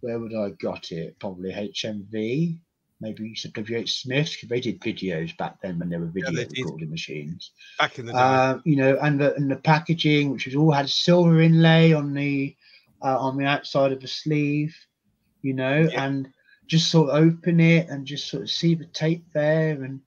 [0.00, 1.18] where would I got it?
[1.18, 2.58] Probably HMV,
[3.04, 4.36] maybe some WH Smith.
[4.40, 6.50] 'cause They did videos back then when there were video did.
[6.58, 7.52] recording machines.
[7.78, 8.18] back in the day.
[8.18, 12.14] Uh, you know, and the and the packaging, which was all had silver inlay on
[12.14, 12.56] the
[13.02, 14.74] uh, on the outside of the sleeve,
[15.42, 16.04] you know, Yeah.
[16.04, 16.32] and
[16.66, 20.00] just sort of open it and just sort of see the tape there, and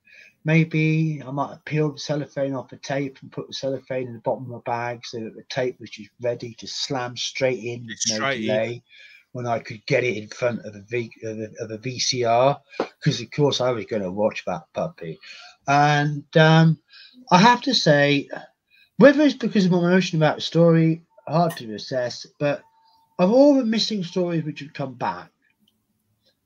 [0.45, 4.13] maybe I might have peeled the cellophane off the tape and put the cellophane in
[4.13, 7.63] the bottom of my bag so that the tape was just ready to slam straight
[7.63, 8.81] in with no Straight in.
[9.37, 12.59] When I could get it in front of a, v, of a, of a VCR,
[12.79, 15.19] because of course I was going to watch that puppy,
[15.67, 16.79] and um,
[17.29, 18.29] I have to say,
[18.97, 22.25] whether it's because of my emotion about the story, hard to assess.
[22.39, 22.63] But
[23.19, 25.29] of all the missing stories which have come back,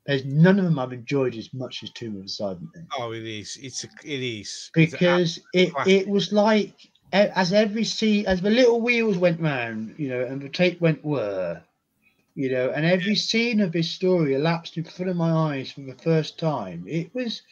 [0.04, 3.24] there's none of them I've enjoyed as much as Tomb of the Cybermen oh, it
[3.24, 3.58] is.
[3.62, 5.92] It's a, it is because it classic.
[5.92, 6.74] it was like
[7.14, 11.02] as every scene as the little wheels went round, you know, and the tape went
[11.04, 11.62] whir,
[12.34, 15.82] you know, and every scene of his story elapsed in front of my eyes for
[15.82, 16.84] the first time.
[16.86, 17.42] It was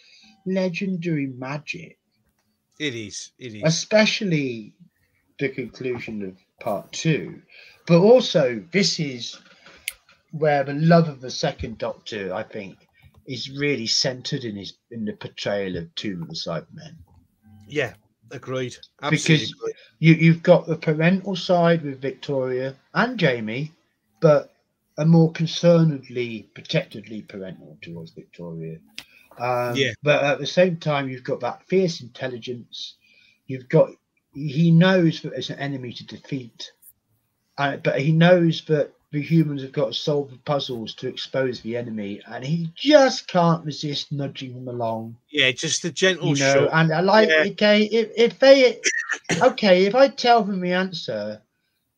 [0.46, 1.98] legendary magic.
[2.78, 3.32] it is.
[3.38, 3.62] It is.
[3.64, 4.74] especially
[5.38, 7.42] the conclusion of part two.
[7.86, 9.38] But also, this is
[10.32, 12.76] where the love of the second Doctor, I think,
[13.26, 16.96] is really centered in his in the portrayal of Tomb of the Cybermen.
[17.68, 17.94] Yeah,
[18.30, 18.76] agreed.
[19.02, 19.74] Absolutely Because- agreed.
[19.98, 23.72] You you've got the parental side with Victoria and Jamie,
[24.20, 24.52] but
[24.98, 28.78] a more concernedly, protectedly parental towards Victoria.
[29.38, 29.92] Um, Yeah.
[30.02, 32.96] But at the same time, you've got that fierce intelligence.
[33.46, 33.90] You've got
[34.32, 36.70] he knows that it's an enemy to defeat,
[37.58, 41.60] uh, but he knows that the humans have got to solve the puzzles to expose
[41.60, 45.16] the enemy, and he just can't resist nudging them along.
[45.30, 47.44] Yeah, just a gentle You know, and I like Yeah.
[47.50, 48.80] okay if if they
[49.42, 51.42] okay if I tell them the answer,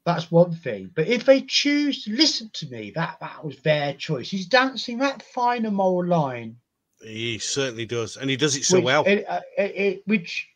[0.04, 0.90] that's one thing.
[0.94, 4.30] But if they choose to listen to me, that that was their choice.
[4.30, 6.56] He's dancing that fine and moral line,
[7.02, 9.04] He certainly does, and he does it so which, well.
[9.06, 10.48] it, uh, it, it- which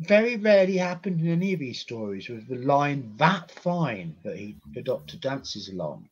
[0.00, 2.28] very rarely happened in any of these stories.
[2.28, 6.08] Was the line that fine that he the Doctor dances along?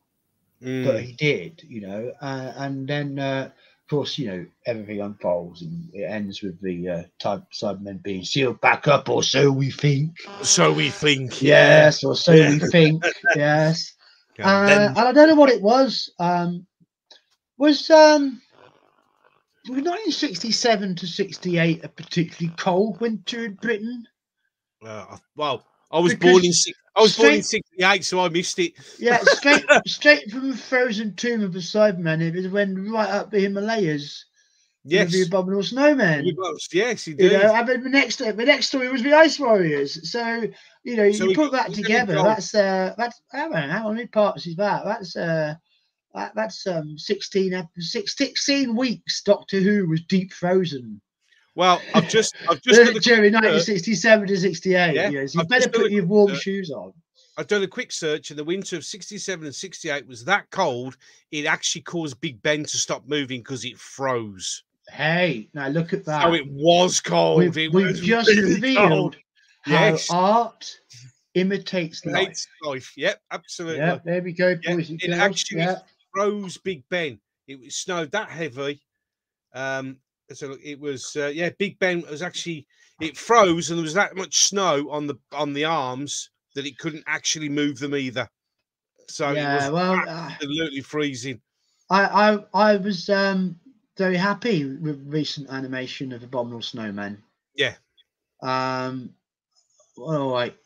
[0.62, 0.84] Mm.
[0.84, 3.50] but he did, you know, uh, and then uh,
[3.94, 8.60] course, you know, everything unfolds and it ends with the uh, type Cybermen being sealed
[8.60, 10.16] back up, or so we think.
[10.42, 11.40] So we think.
[11.42, 12.50] Yes, or so Yeah.
[12.50, 13.02] we think.
[13.36, 13.94] Yes,
[14.42, 16.12] uh, and I don't know what it was.
[16.18, 16.66] Um,
[17.56, 18.40] was um,
[19.68, 24.04] 1967 to 68 a particularly cold winter in Britain?
[24.84, 26.52] uh, well, I was because born in
[26.96, 28.72] I was born in '68, so I missed it.
[28.98, 32.20] Yeah, straight straight from the frozen tomb of the Cybermen.
[32.20, 34.24] It was when right up the Himalayas.
[34.84, 36.36] Yes, the abominable snowman.
[36.72, 37.32] Yes, he did.
[37.32, 40.10] You know, I mean, the next the next story was the Ice Warriors.
[40.10, 40.42] So
[40.82, 42.14] you know, So you put that together.
[42.14, 44.84] That's uh, that's I don't know how many parts is that?
[44.84, 45.54] That's uh,
[46.12, 49.22] that, that's um 16, ep- six- 16 weeks.
[49.22, 51.00] Doctor Who was deep frozen
[51.56, 54.94] Well, I've just, I've just, a, 1967 to 68.
[54.94, 56.92] Yeah, so you I've better put a your warm uh, shoes on.
[57.36, 60.96] I've done a quick search, and the winter of '67 and '68 was that cold.
[61.30, 64.64] It actually caused Big Ben to stop moving because it froze.
[64.88, 66.26] Hey, now look at that.
[66.26, 67.38] Oh, it was cold.
[67.38, 69.16] we've, it we've was just really revealed cold.
[69.62, 70.10] how Yes.
[70.10, 70.78] art
[71.34, 72.46] imitates life.
[72.62, 72.92] Life.
[72.96, 73.78] Yep, absolutely.
[73.78, 75.78] Yeah, there we go, boys and it actually yeah.
[76.12, 77.18] froze Big Ben.
[77.46, 78.80] It snowed that heavy.
[79.54, 79.98] Um,
[80.32, 82.66] so it was uh, yeah, Big Ben was actually
[83.00, 86.78] it froze and there was that much snow on the on the arms that it
[86.78, 88.28] couldn't actually move them either.
[89.08, 91.40] So yeah, it was well, uh, absolutely freezing.
[91.90, 92.04] I,
[92.54, 93.60] I I was um
[93.96, 97.22] very happy with recent animation of Abominable Snowman.
[97.54, 97.74] Yeah.
[98.42, 99.14] Um,
[99.96, 100.56] well, like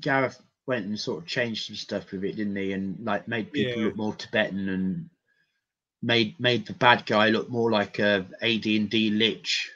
[0.00, 2.72] Gareth went and sort of changed some stuff with it, didn't he?
[2.72, 3.86] And like made people Yeah.
[3.86, 5.10] look more Tibetan and
[6.04, 9.70] made made the bad guy look more like a AD and D lich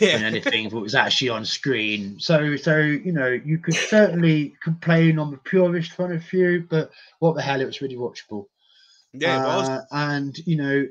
[0.00, 2.18] than anything if it was actually on screen.
[2.18, 6.90] So so you know you could certainly complain on the purist point of view, but
[7.18, 8.46] what the hell, it was really watchable.
[9.12, 9.68] yeah, it was.
[9.68, 10.86] Uh, and you know,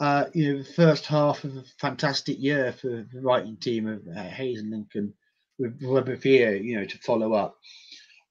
[0.00, 4.00] uh, you know, the first half of a fantastic year for the writing team of
[4.16, 5.14] uh, Hayes and Lincoln
[5.58, 7.56] with Web of you know, to follow up.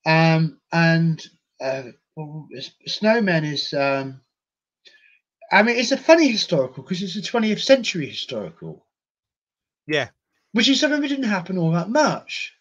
[0.06, 1.24] Um, and
[1.62, 1.84] uh,
[2.16, 2.48] well,
[2.88, 4.22] Snowmen is, um,
[5.52, 8.86] I mean, it's a funny historical because it's a 20th century historical,
[9.88, 10.10] Yeah,
[10.54, 12.54] which is something that didn't happen all that much.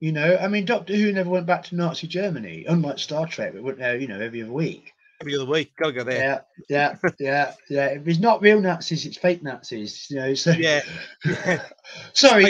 [0.00, 3.54] You know, I mean, Doctor Who never went back to Nazi Germany, unlike Star Trek,
[3.54, 4.92] it went there, you know, every other week.
[5.20, 6.44] every other week, gotta go there.
[6.68, 7.86] Yeah, yeah, yeah, yeah.
[7.86, 10.06] If it's not real Nazis, it's fake Nazis.
[10.10, 10.34] You know.
[10.34, 10.82] So Yeah,
[11.24, 11.62] yeah.
[12.12, 12.44] sorry,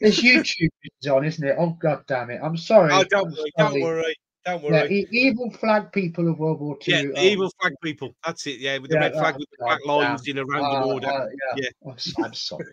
[0.00, 0.70] this YouTube
[1.02, 1.56] is on, isn't it?
[1.58, 2.40] Oh god damn it!
[2.42, 2.92] I'm sorry.
[2.94, 5.00] Oh, don't worry, don't worry, don't Yeah, worry.
[5.00, 6.90] e- evil flag people of World War Two.
[7.14, 8.14] Yeah, evil flag people.
[8.24, 8.58] That's it.
[8.60, 11.28] Yeah, with the Yeah, red flag with the black lines in a random order.
[11.56, 11.62] yeah.
[11.84, 11.92] Yeah.
[12.24, 12.64] I'm, sorry.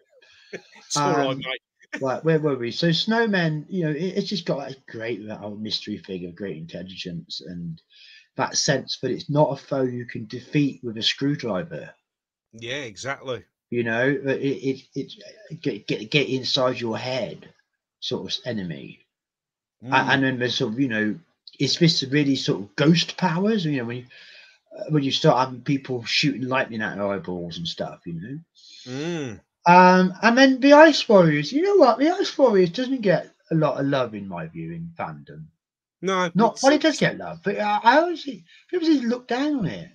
[0.52, 1.62] It's all right, um, mate.
[2.02, 2.72] right, where were we?
[2.72, 7.42] So snowmen, you know, it, it's just got that great that mystery figure, great intelligence,
[7.46, 7.80] and
[8.36, 11.94] that sense that it's not a foe you can defeat with a screwdriver.
[12.54, 13.44] Yeah, exactly.
[13.70, 17.54] you know that it it, it get, get get inside your head
[18.00, 19.06] sort of enemy
[19.84, 20.14] A- Mm.
[20.14, 21.20] and then there's sort of you know
[21.60, 24.06] is this really sort of ghost powers you know when you
[24.78, 28.40] uh, when you start having people shooting lightning at their eyeballs and stuff you know?
[28.88, 29.40] Mm.
[29.66, 32.00] um and then the ice warriors you know what?
[32.00, 35.46] The ice warriors doesn't get a lot of love in my view in fandom.
[36.02, 39.28] No, not well it does get love but i, I always think people just look
[39.28, 39.90] down on it.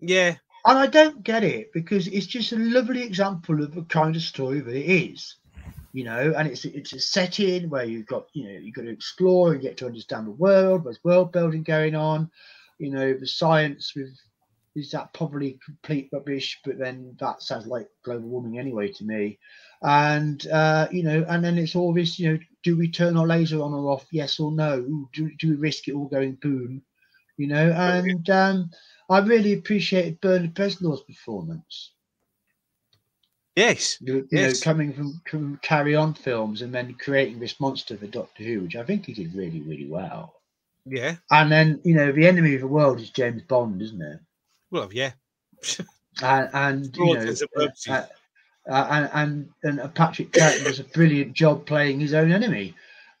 [0.00, 0.36] Yeah,
[0.66, 4.22] And I don't get it because it's just a lovely example of the kind of
[4.22, 5.36] story that it is,
[5.92, 6.34] you know.
[6.36, 9.62] And it's it's a setting where you've got you know you've got to explore and
[9.62, 10.84] get to understand the world.
[10.84, 12.30] There's world building going on,
[12.78, 13.14] you know.
[13.14, 14.10] The science with
[14.76, 19.38] is that probably complete rubbish, but then that sounds like global warming anyway to me.
[19.82, 23.26] And uh, you know, and then it's all this, you know, do we turn our
[23.26, 24.06] laser on or off?
[24.12, 25.08] Yes or no?
[25.12, 26.82] Do do we risk it all going boom?
[27.38, 28.70] You know, and um,
[29.10, 31.92] I really appreciated Bernard Bresslaw's performance.
[33.56, 34.60] Yes, You, Yes.
[34.60, 38.60] know, coming from, from Carry On films and then creating this monster for Doctor Who,
[38.62, 40.34] which I think he did really, really well.
[40.86, 41.16] yeah.
[41.30, 44.20] And then, you know, the enemy of the world is James Bond, isn't it?
[44.70, 45.12] Well, yeah.
[46.22, 48.06] And, and you know, uh, uh,
[48.70, 52.74] uh, and, and and Patrick Troughton does a brilliant job playing his own enemy.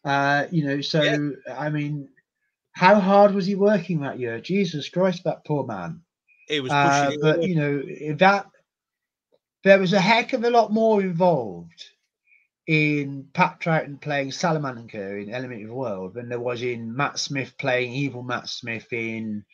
[0.04, 1.54] Uh, you know, so Yeah.
[1.54, 2.08] I mean,
[2.72, 4.40] how hard was he working that year?
[4.40, 6.00] Jesus Christ, that poor man.
[6.48, 7.82] It was Uh, it but you know
[8.16, 8.46] that
[9.66, 11.86] there was a heck of a lot more involved
[12.68, 17.18] in Pat Troughton playing Salamander in Enemy of the World than there was in Matt
[17.18, 19.44] Smith playing evil Matt Smith in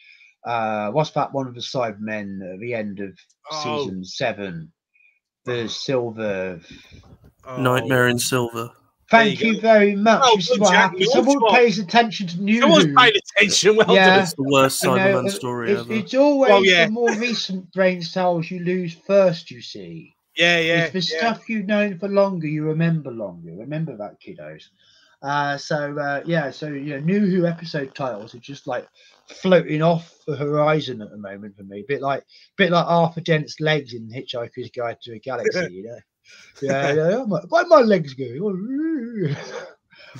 [0.44, 3.18] uh what's that one of the Cybermen at the end of
[3.50, 3.84] Oh.
[3.86, 4.70] season seven?
[5.46, 6.60] The silver.
[7.46, 7.62] Oh.
[7.62, 8.70] Nightmare in Silver.
[9.12, 10.22] There Thank you you very much.
[10.22, 11.12] Well this is what happens.
[11.12, 11.52] Someone smart.
[11.54, 12.94] pays attention to New Someone's Who.
[12.94, 13.76] paying attention.
[13.76, 14.06] Well Yeah.
[14.06, 14.22] done.
[14.22, 15.92] It's the worst You know, Cyberman story it's, ever.
[15.92, 16.86] it's always Well, yeah.
[16.86, 20.14] the more recent brain cells you lose first, you see.
[20.36, 20.84] Yeah, yeah.
[20.84, 21.18] it's the yeah.
[21.18, 23.52] stuff you've known for longer, you remember longer.
[23.54, 24.64] Remember that, kiddos.
[25.22, 28.88] Uh, so uh, yeah, so you know, new Who episode titles are just like
[29.28, 31.84] floating off the horizon at the moment for me.
[31.86, 32.24] bit like,
[32.56, 35.60] bit like Arthur Dent's legs in Hitchhiker's Guide to a Galaxy.
[35.70, 35.98] You know,
[36.62, 37.16] yeah, yeah.
[37.26, 39.36] Like, Why are my legs going?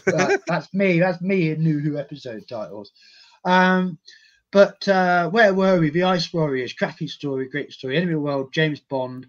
[0.06, 1.00] That- that's me.
[1.00, 2.92] That's me in new Who episode titles.
[3.44, 3.98] Um,
[4.50, 5.90] but uh, where were we?
[5.90, 7.96] The Ice Warriors, cracking story, great story.
[7.96, 9.26] Enemy of the World, James Bond.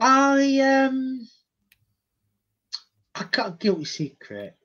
[0.00, 1.28] I um,
[3.14, 4.56] I got a guilty secret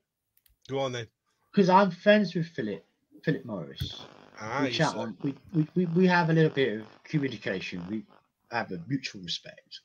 [0.70, 1.08] Go on then.
[1.52, 2.86] because I'm friends with Philip
[3.24, 4.02] Philip Morris.
[4.40, 5.18] Ah, we chat on.
[5.22, 5.36] We,
[5.76, 7.84] we, we have a little bit of communication.
[7.90, 8.06] We
[8.52, 9.82] have a mutual respect.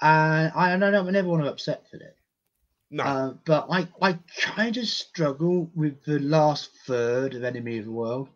[0.00, 2.16] And I, and I don't never want to upset Philip.
[2.90, 3.04] No.
[3.04, 7.90] Uh, but I, I kind of struggle with the last third of Enemy of the
[7.90, 8.28] World,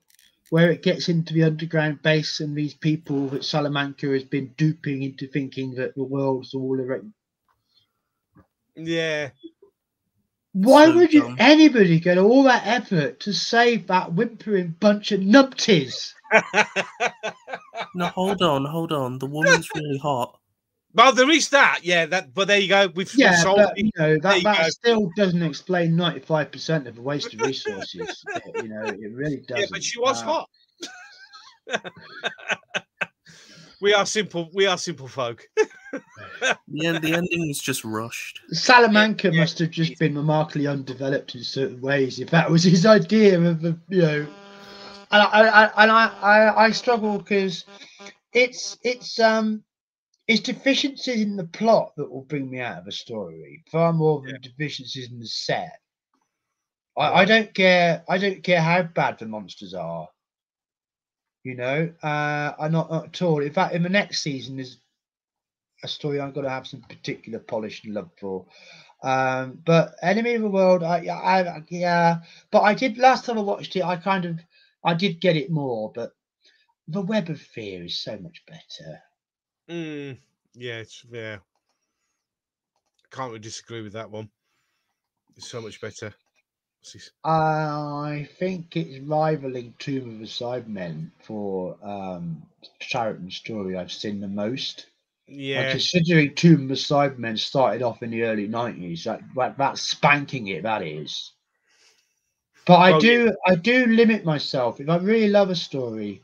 [0.51, 5.03] where it gets into the underground base and these people that Salamander has been duping
[5.03, 7.13] into thinking that the world's all around.
[8.77, 9.31] yeah.
[10.53, 15.13] Why So would you anybody go to all that effort to save that whimpering bunch
[15.13, 16.15] of numpties?
[17.95, 19.19] No, hold on, hold on.
[19.21, 20.40] The woman's really hot.
[20.95, 21.81] Well, there is that.
[21.83, 22.07] Yeah.
[22.07, 22.35] That.
[22.35, 22.89] But there you go.
[22.95, 26.51] We've Yeah, sold but you know There that, you that still doesn't explain ninety five
[26.51, 28.25] percent of the waste of resources.
[28.57, 29.61] you know, it really doesn't.
[29.61, 30.49] Yeah, but she was Uh, hot.
[33.81, 34.51] we are simple.
[34.53, 35.47] We are simple folk.
[36.43, 38.41] yeah, end, the ending was just rushed.
[38.51, 42.19] Salamander Yeah, must have just been remarkably undeveloped in certain ways.
[42.19, 44.27] If that was his idea of, the, you know,
[45.13, 47.65] and I, I and I, I, I struggle because
[48.33, 49.65] it's it's um
[50.31, 54.23] it's deficiencies in the plot that will bring me out of a story far more
[54.23, 55.73] than deficiencies in the set.
[56.97, 58.05] I, I don't care.
[58.09, 60.09] I don't care how bad the monsters are.
[61.43, 63.43] You know, uh, I'm not, not at all.
[63.43, 64.79] In fact, in the next season, there's
[65.83, 68.47] a story I'm going to have some particular polish and love for.
[69.03, 72.19] Um, but Enemy of the World, I, I, I- yeah,
[72.53, 73.85] but I did last time I watched it.
[73.85, 74.39] I kind of,
[74.85, 76.13] I did get it more, but
[76.89, 79.01] the Web of Fear is so much better.
[79.71, 80.19] Mm,
[80.55, 80.79] yeah.
[80.79, 81.39] It's yeah.
[83.11, 84.31] Can't really disagree with that one.
[85.37, 86.13] It's so much better.
[87.25, 92.43] I think it's rivaling Tomb of the Cybermen for um,
[92.81, 94.87] Charlton story I've seen the most.
[95.29, 95.71] Like, Yeah.
[95.71, 100.49] considering Tomb of the Cybermen started off in the early nineties, that, that that's spanking
[100.49, 100.63] it.
[100.63, 101.33] That is.
[102.67, 106.23] But I Well, do I do limit myself if I really love a story.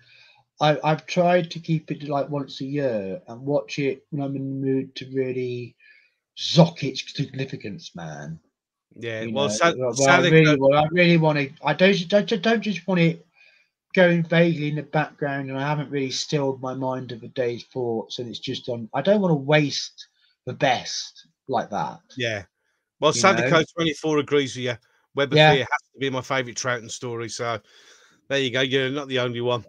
[0.61, 4.37] I, I've tried to keep it like once a year and watch it when I'm
[4.37, 5.77] in the mood to really
[6.39, 8.41] zock its significance, man.
[8.95, 9.23] Yeah.
[9.23, 11.51] You Well, know, well, I really, well, I really want to.
[11.65, 13.27] I don't, don't, don't just want it
[13.95, 17.65] going vaguely in the background, and I haven't really stilled my mind of the day's
[17.65, 18.89] thoughts, and it's just on.
[18.95, 20.07] I don't want to waste
[20.47, 22.01] the best like that.
[22.17, 22.45] Yeah.
[23.01, 23.13] Well?
[23.13, 24.75] Sadako 24 agrees with you.
[25.15, 25.53] Web of Yeah.
[25.53, 27.29] Fear has to be my favourite Troughton story.
[27.29, 27.61] So
[28.29, 28.61] there you go.
[28.63, 29.65] You're not the only one.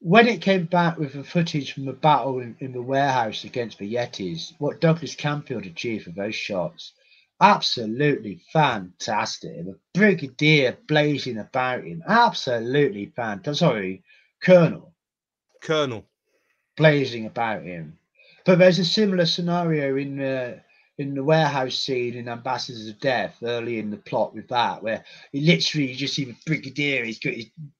[0.00, 3.78] When it came back with the footage from the battle in, in the warehouse against
[3.78, 6.92] the Yetis, what Douglas Camfield achieved with those shots,
[7.40, 9.64] absolutely fantastic.
[9.64, 13.58] The Brigadier blazing about him, absolutely fantastic.
[13.58, 14.02] Sorry,
[14.42, 14.94] Colonel.
[15.62, 16.06] Colonel.
[16.76, 17.98] blazing about him.
[18.46, 20.62] But there's a similar scenario in the
[21.00, 25.02] in the warehouse scene in Ambassadors of Death early in the plot with that, where
[25.32, 27.34] he literally you just see the brigadier, he's got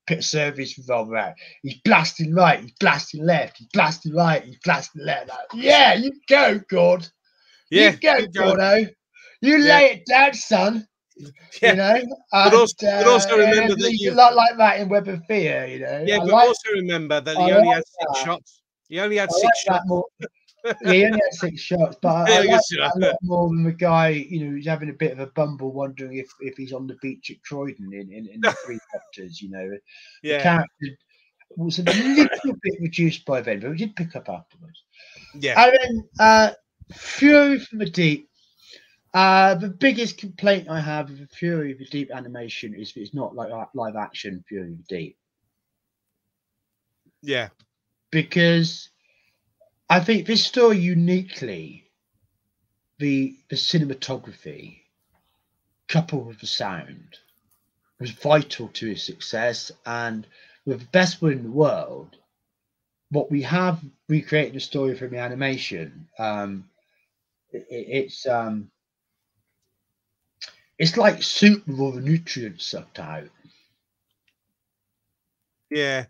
[0.09, 5.05] his service revolver out, he's blasting right, he's blasting left, he's blasting right, he's blasting
[5.05, 5.29] left.
[5.29, 7.07] Like, yeah, you go, God.
[7.71, 7.93] Yeah.
[7.93, 8.27] you go.
[8.27, 8.87] Gordo.
[9.43, 9.75] You Yeah.
[9.75, 10.87] lay it down, son.
[11.17, 11.71] Yeah.
[11.73, 14.81] You know, But also- And, but also uh, remember that you- a lot like that
[14.81, 15.67] in Web of Fear.
[15.67, 18.07] You know, Yeah, I but like, also remember that he I only like had six
[18.15, 18.25] that.
[18.25, 18.63] shots.
[18.89, 19.91] He only had I six like shots.
[20.65, 23.49] Yeah, he only had six shots, but I, Yeah, I like that a lot more
[23.49, 26.57] than the guy, you know, who's having a bit of a bumble, wondering if, if
[26.57, 29.41] he's on the beach at Cromer in, in, in the three chapters.
[29.41, 29.71] You know,
[30.23, 30.87] the character
[31.57, 34.85] was a little bit reduced by then, but we did pick up afterwards.
[35.35, 35.63] yeah.
[35.63, 36.51] And then uh,
[36.93, 38.29] Fury from the Deep.
[39.13, 43.15] Uh, the biggest complaint I have with the Fury of the Deep animation is it's
[43.15, 45.17] not like live action Fury of the Deep.
[47.23, 47.49] Yeah.
[48.13, 48.91] Because
[49.91, 51.91] I think this story uniquely,
[53.01, 54.83] the the cinematography,
[55.89, 57.17] coupled with the sound,
[57.99, 59.73] was vital to its success.
[59.85, 60.29] And
[60.65, 62.17] with the best one in the world,
[63.11, 66.09] what we have recreated the story from the animation.
[66.21, 66.71] Um,
[67.51, 68.71] it, it's um,
[70.79, 73.29] it's like soup with all the nutrients sucked out.
[75.69, 76.07] Yeah.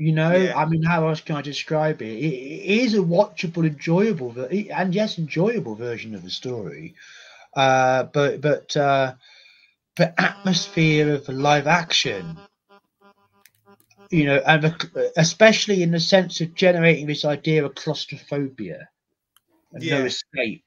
[0.00, 0.54] You know, Yeah.
[0.56, 2.06] I mean, how else can I describe it?
[2.06, 6.94] It, it is a watchable, enjoyable, and yes, enjoyable version of the story.
[7.54, 9.14] Uh, but but uh,
[9.96, 12.42] the atmosphere of the live action,
[14.10, 18.88] you know, and the, especially in the sense of generating this idea of claustrophobia
[19.72, 20.64] and no escape.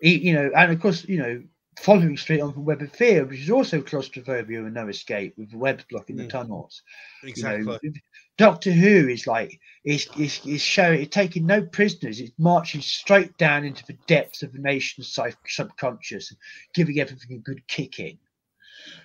[0.00, 1.42] You know, and of course, you know,
[1.80, 5.50] following straight on from Web of Fear, which is also claustrophobia and no escape with
[5.50, 6.24] the webs blocking the Mm.
[6.24, 6.82] tunnels.
[7.22, 7.78] Exactly.
[7.82, 7.98] You know,
[8.38, 12.20] Doctor Who is like is is, is showing it's taking no prisoners.
[12.20, 16.38] It's marching straight down into the depths of the nation's subconscious and
[16.72, 18.18] giving everything a good kicking.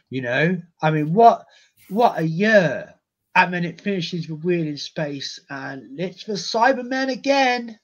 [0.09, 1.45] You know, I mean, what
[1.89, 2.93] what a year!
[3.35, 7.79] And then it finishes with Wheel in Space, and it's the Cybermen again.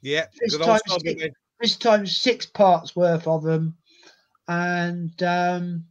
[0.00, 0.26] yeah.
[0.40, 1.32] this time Cybermen.
[1.60, 3.76] This time, six parts worth of them,
[4.46, 5.86] and um,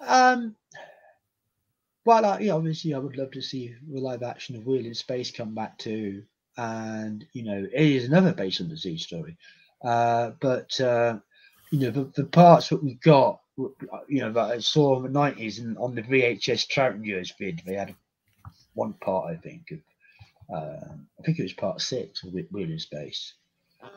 [0.00, 0.56] um,
[2.04, 4.94] well, I, yeah, obviously, I would love to see the live action of Wheel in
[4.94, 6.24] Space come back too,
[6.56, 9.36] and you know, it is another base under siege story,
[9.84, 11.18] uh, but uh,
[11.70, 13.40] you know, the, the parts that we got,
[14.08, 17.62] you know, that I saw in the nineties and on the VHS Troughton Years vid,
[17.66, 17.94] they had
[18.74, 19.78] one part, I think, of,
[20.56, 23.34] uh, I think it was part six of Wheel Wheel in Space.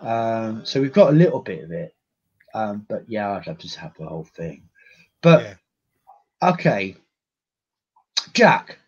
[0.02, 1.96] Um, so we've got a little bit of it,
[2.54, 4.70] um, but yeah, I'd love to have the whole thing.
[5.22, 5.42] But
[6.42, 6.50] Yeah.
[6.52, 6.96] okay,
[8.34, 8.80] Jack,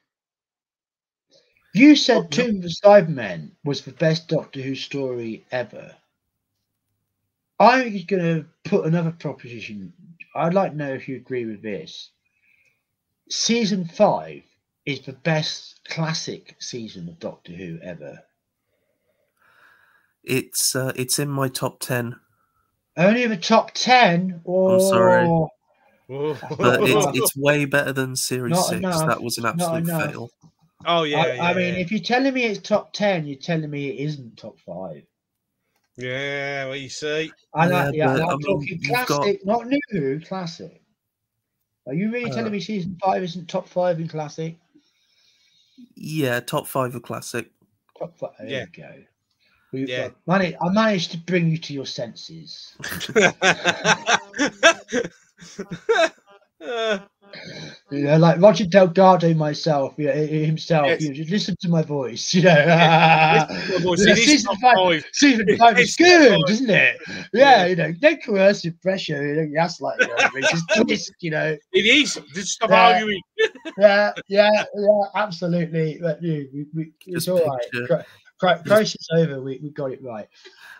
[1.74, 2.28] you said Oh.
[2.28, 5.96] Tomb of the Cybermen was the best Doctor Who story ever.
[7.60, 9.93] I'm going to put another proposition.
[10.36, 12.12] I'd like to know if you agree with this.
[13.30, 14.43] Season five
[14.86, 18.20] is the best classic season of Doctor Who ever.
[20.24, 22.16] It's uh, it's in my top ten,
[22.98, 24.41] Only the top ten.
[24.43, 25.28] Or sorry.
[26.08, 28.80] But it's it's way better than series Not six.
[28.80, 30.30] enough, That was an absolute fail.
[30.86, 31.18] oh yeah.
[31.20, 31.80] I, yeah, I mean, yeah.
[31.80, 35.03] if you're telling me it's top ten, you're telling me it isn't top five.
[35.97, 36.66] yeah.
[36.66, 37.32] Well, you see.
[37.53, 40.20] And Yeah, I, yeah, and but, I I'm mean, talking you've got- classic, not new
[40.22, 40.82] classic.
[41.88, 44.58] Are you really telling Uh, me season five isn't top five in classic?
[45.95, 47.51] Yeah, top five of classic.
[47.99, 48.32] Top five.
[48.39, 48.66] There Yeah.
[48.76, 48.93] you go.
[49.72, 50.10] We, Yeah.
[50.28, 52.76] I managed, I managed to bring you to your senses.
[56.63, 56.99] Uh,
[57.91, 60.88] You know, like Roger Delgado myself, you know, himself.
[60.88, 61.01] Yes.
[61.01, 62.33] You know, just listen to my voice.
[62.33, 65.05] You know, listen to voice, Yeah, it is season five- five.
[65.11, 66.97] season five is good, top isn't it?
[67.07, 67.23] Yeah.
[67.33, 69.27] Yeah, you know, no coercive pressure.
[69.27, 69.99] You know, gaslight.
[69.99, 71.13] You know, just twist.
[71.19, 72.19] You know, It is.
[72.33, 72.88] Just stop Yeah.
[72.93, 73.21] arguing.
[73.77, 75.99] yeah, yeah, yeah, absolutely.
[76.01, 78.05] But you, we, we, it's Just all right.
[78.39, 79.41] Picture- Cri- cri- Crisis over.
[79.41, 80.27] We, we got it right.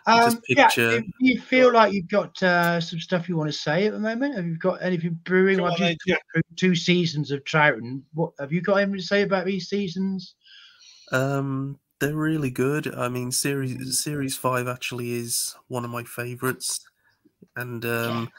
[0.08, 3.88] Um, yeah, do you feel like you've got uh, some stuff you want to say
[3.88, 4.36] at the moment?
[4.36, 5.60] Have you got anything brewing?
[5.60, 8.02] I've on just then, talked through two seasons of Troughton.
[8.14, 10.36] What have you got anything to say about these seasons?
[11.12, 12.94] Um, they're really good.
[12.94, 16.82] I mean, series series five actually is one of my favorites,
[17.56, 18.30] and um,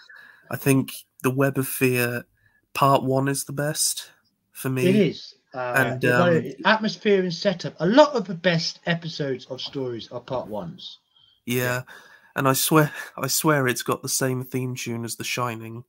[0.51, 0.93] I think
[1.23, 2.27] the Web of Fear
[2.75, 4.11] part one is the best
[4.53, 4.87] for me.
[4.87, 5.35] It is.
[5.57, 7.75] Uh, And, um, atmosphere and setup.
[7.81, 10.99] A lot of the best episodes of stories are part ones.
[11.47, 11.83] Yeah,
[12.35, 15.85] and I swear, I swear, it's got the same theme tune as The Shining.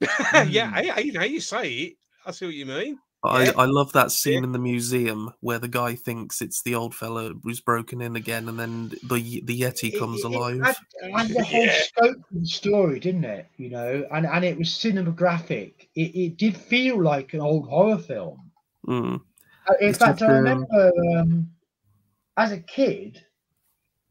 [0.00, 1.92] yeah, I, I, how you say it,
[2.24, 2.98] I see what you mean.
[3.22, 3.52] I, Yeah.
[3.58, 7.34] I love that scene in the museum where the guy thinks it's the old fella
[7.42, 10.60] who's broken in again, and then the the Yeti comes it- it alive.
[10.62, 11.78] had, it had the whole Yeah.
[11.82, 13.46] scope of the story, didn't it?
[13.58, 15.74] You know, and, and it was cinematographic.
[15.94, 18.49] It, it did feel like an old horror film.
[18.86, 19.20] Mm.
[19.68, 21.50] Uh, In It's fact, just, I um, remember um,
[22.36, 23.24] as a kid,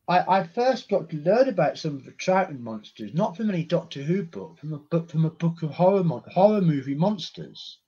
[0.08, 3.64] I, I first got to learn about some of the Troughton monsters, not from any
[3.64, 7.80] Doctor Who book, from a book from a book of horror mon- horror movie monsters,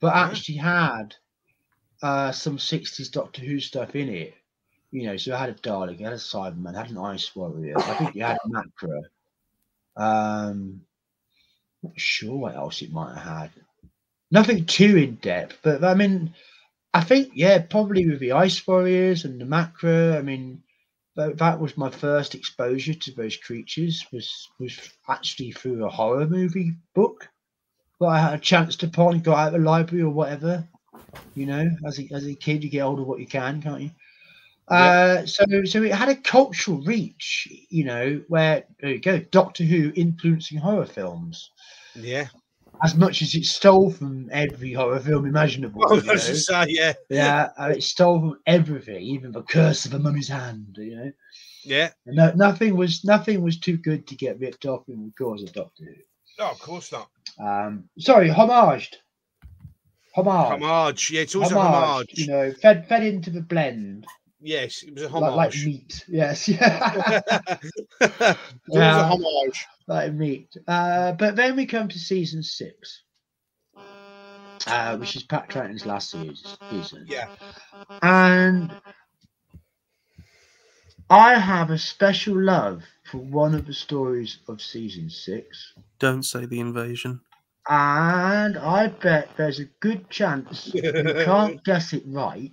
[0.00, 0.26] but Yeah.
[0.26, 1.14] actually had
[2.02, 4.34] uh, some '60s Doctor Who stuff in it.
[4.90, 7.34] You know, so I had a Dalek, I had a Cyberman, I had an Ice
[7.34, 7.78] Warrior.
[7.78, 9.02] I think you had a Macra.
[9.96, 10.82] Um,
[11.82, 13.50] not sure what else it might have had.
[14.32, 16.34] Nothing too in depth, but I mean,
[16.94, 20.16] I think yeah, probably with the Ice Warriors and the Macra.
[20.18, 20.62] I mean,
[21.16, 24.06] Tho- that was my first exposure to those creatures.
[24.10, 27.28] Was was actually through a horror movie book
[28.00, 30.66] that I had a chance to pawn, go out of the library or whatever.
[31.34, 33.90] You know, as a as a kid, you get older what you can, can't you?
[34.68, 39.64] Uh, so so it had a cultural reach, you know, where there you go, Doctor
[39.64, 41.50] Who influencing horror films
[41.94, 42.28] Yeah.
[42.82, 45.84] As much as it stole from every horror film imaginable.
[45.90, 46.12] I you know?
[46.12, 46.92] was say, yeah.
[47.08, 50.76] Yeah, uh, it stole from everything, even the curse of a mummy's hand.
[50.78, 51.12] You know,
[51.64, 51.90] Yeah.
[52.06, 55.42] and no, nothing was nothing was too good to get ripped off in the cause
[55.42, 55.94] of Doctor Who.
[56.38, 57.08] Oh, of course not.
[57.38, 58.94] Um, sorry, homaged,
[60.14, 61.10] homage, Homage.
[61.10, 62.10] Yeah, it's always a homage.
[62.14, 64.06] You know, fed fed into the blend
[64.44, 66.04] Yes, it was a like, like meat.
[66.08, 67.48] Yes, yeah, it
[68.00, 68.36] was
[68.68, 69.00] Yeah.
[69.00, 69.66] a homage.
[69.86, 70.56] Like meat.
[70.66, 73.02] Uh, but then we come to season six,
[74.66, 77.06] uh, which is Pat Troughton's last seas- season.
[77.08, 77.28] Yeah.
[78.02, 78.72] And
[81.10, 85.74] I have a special love for one of the stories of season six.
[85.98, 87.20] Don't say the invasion.
[87.68, 90.82] And I bet there's a good chance you
[91.24, 92.50] can't guess it right.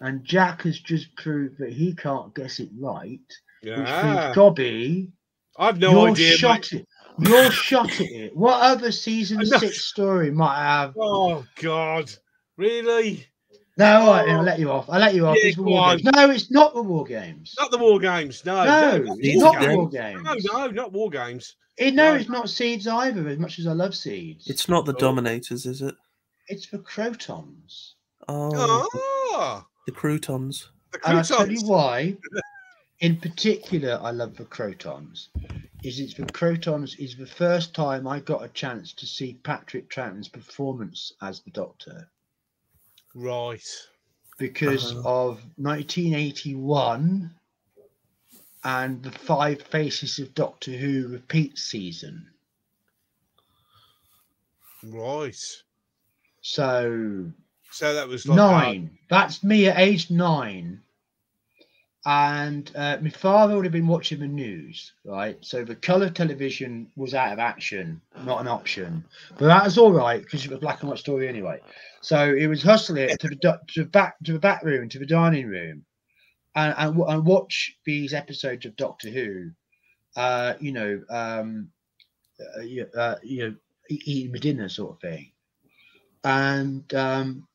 [0.00, 3.18] And Jack has just proved that he can't guess it right.
[3.62, 5.10] Which means, Gobby,
[5.58, 6.36] I've no you're idea.
[6.36, 6.80] shot mate.
[6.82, 6.88] it.
[7.18, 8.36] You're shot at it.
[8.36, 10.94] What other season six story might have?
[10.98, 12.10] Oh God,
[12.56, 13.26] really?
[13.78, 14.86] No, all right, then I'll let you off.
[14.88, 15.36] I'll let you off.
[15.38, 16.04] Yeah, It's war games.
[16.04, 17.54] No, it's not the war games.
[17.58, 18.42] Not the war games.
[18.46, 19.76] No, no, not it's war not the games.
[19.76, 20.22] war games.
[20.24, 20.34] No,
[20.66, 21.56] no, not war games.
[21.76, 22.16] It, no, No.
[22.18, 23.28] it's not seeds either.
[23.28, 24.98] As much as I love seeds, It's not the Oh.
[24.98, 25.94] Dominators, is it?
[26.48, 27.94] it's for crotons.
[28.28, 30.70] Oh, Oh, the Croutons.
[30.92, 32.16] the And I'll tell you why.
[33.00, 35.28] In particular, I love the crotons.
[35.82, 39.90] Is it's the crotons is the first time I got a chance to see Patrick
[39.90, 42.08] Troughton's performance as the Doctor
[43.14, 43.62] Right.
[44.38, 45.02] because Uh-huh.
[45.04, 47.34] of 1981
[48.64, 52.26] and the Five Faces of Doctor Who repeat season.
[54.82, 55.36] Right.
[56.40, 57.32] So
[57.70, 58.98] So that was like nine.
[59.08, 60.82] That's me at age nine.
[62.08, 65.36] And uh, my father would have been watching the news, right?
[65.40, 69.04] So the colour television was out of action, not an option.
[69.36, 71.60] But that was all right because it was a black and white story anyway.
[72.02, 75.00] So it was hustling it to the to the back to the back room to
[75.00, 75.84] the dining room,
[76.54, 79.50] and and, and watch these episodes of Doctor Who.
[80.14, 81.68] Uh, you know, um,
[82.40, 83.54] uh, you, uh, you know,
[83.90, 85.32] eating my dinner sort of thing.
[86.22, 87.48] And um,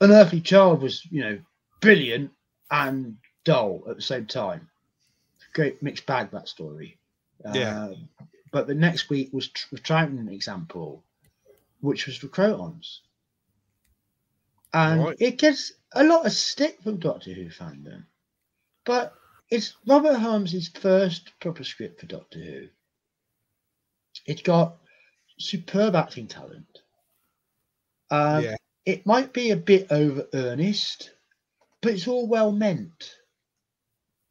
[0.00, 1.38] Unearthly Child was, you know,
[1.80, 2.30] brilliant
[2.70, 4.68] and dull at the same time.
[5.54, 6.98] Great mixed bag that story.
[7.54, 7.84] Yeah.
[7.86, 8.08] Um,
[8.52, 11.04] but the next week was tr- the Troughton example,
[11.80, 13.00] which was the Crotons.
[14.72, 15.16] And Right.
[15.18, 18.04] it gets a lot of stick from Doctor Who fandom.
[18.84, 19.14] But
[19.50, 22.68] it's Robert Holmes' first proper script for Doctor Who.
[24.26, 24.76] It's got
[25.38, 26.82] superb acting talent.
[28.10, 28.56] Um, Yeah.
[28.84, 31.10] It might be a bit over earnest,
[31.82, 33.17] but it's all well meant.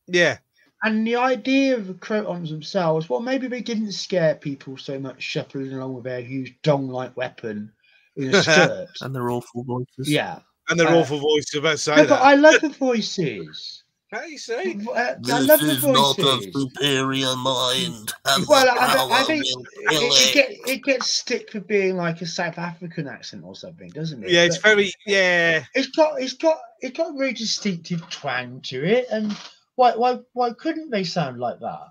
[0.08, 0.38] Yeah.
[0.84, 5.22] And the idea of the Crotons themselves, well, maybe they didn't scare people so much
[5.24, 7.72] shuffling along with their huge dong like weapon
[8.16, 8.88] in a skirt.
[9.02, 10.08] And their awful voices.
[10.10, 10.40] yeah.
[10.70, 12.22] And their Uh, awful voices about to say No, but.
[12.22, 13.84] I love the voices.
[14.12, 14.80] Hey, see?
[14.96, 16.54] Uh, I love the voices.
[16.54, 18.14] superior mind.
[18.48, 19.56] Well, the I, I think it,
[19.90, 20.34] kill it, it.
[20.34, 24.30] get, it gets stick for being like a South African accent or something, doesn't it?
[24.30, 25.66] Yeah, it's But very yeah.
[25.74, 29.36] it's got it's got it's got a very distinctive twang to it, and
[29.78, 31.88] why why why couldn't they sound like that?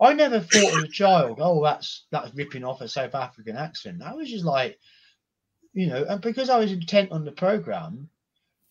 [0.00, 4.02] I never thought as a child, oh, that's that's ripping off a South African accent.
[4.02, 4.78] I was just like,
[5.72, 8.10] you know, and because I was intent on the program,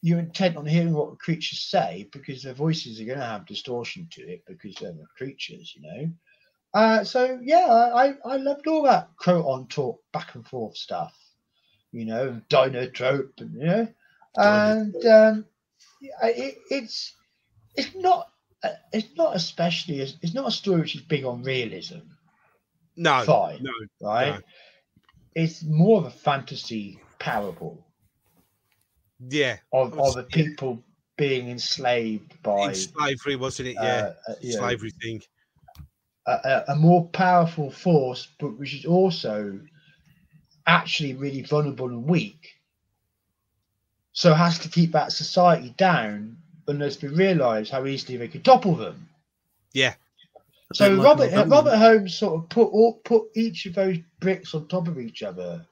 [0.03, 3.47] you're intent on hearing what the creatures say because their voices are going to have
[3.47, 6.11] distortion to it because they're the creatures, you know.
[6.75, 11.17] Uh, so yeah, I I loved all that Croton talk back and forth stuff,
[11.91, 13.87] you know, Dino trope, and you know,
[14.37, 15.45] and um,
[16.21, 17.15] it, it's
[17.75, 18.29] it's not
[18.91, 21.99] it's not especially it's not a story which is big on realism.
[22.95, 24.35] No, Fine, no, right?
[24.35, 24.39] no.
[25.35, 27.85] It's more of a fantasy parable
[29.19, 29.57] yeah.
[29.71, 30.45] of, of the yeah.
[30.45, 30.83] people
[31.17, 33.75] being enslaved by In slavery, wasn't it?
[33.75, 35.21] Yeah, uh, uh, slavery thing.
[36.27, 39.59] a, a, a more powerful force, but which is also
[40.67, 42.53] actually really vulnerable and weak.
[44.13, 46.37] So has to keep that society down
[46.67, 49.09] unless they realise how easily they could topple them.
[49.73, 49.95] Yeah,
[50.73, 51.49] So bit like Robert.
[51.49, 55.23] Robert Holmes sort of put all, put each of those bricks on top of each
[55.23, 55.65] other,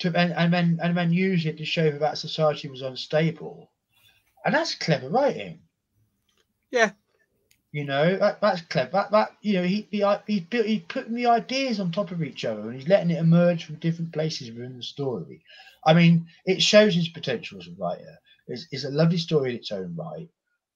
[0.00, 3.70] to and, and then and then use it to show that that society was unstable,
[4.44, 5.60] and that's clever writing.
[6.70, 6.90] Yeah.
[7.72, 8.90] You know, that, that's clever.
[8.92, 12.22] That, that you know, he he he's built he's putting the ideas on top of
[12.22, 15.42] each other and he's letting it emerge from different places within the story.
[15.84, 18.18] I mean, it shows his potential as a writer.
[18.48, 20.28] It's, it's a lovely story in its own right.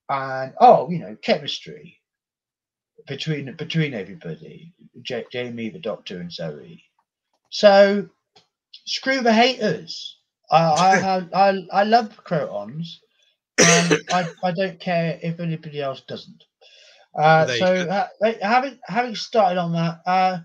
[0.08, 2.00] And oh, you know, chemistry
[3.06, 6.84] between between everybody, J- Jamie, the Doctor, and Zoe.
[7.50, 8.08] So
[8.86, 10.18] screw the haters.
[10.50, 13.00] I I I, I love Crotons.
[13.60, 16.44] and I, I don't care if anybody else doesn't.
[17.18, 18.08] Uh, so uh,
[18.42, 20.38] having having started on that, uh,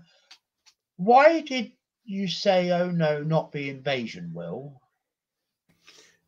[0.96, 1.72] why did
[2.04, 4.32] you say, "Oh no, not the invasion"?
[4.34, 4.80] Will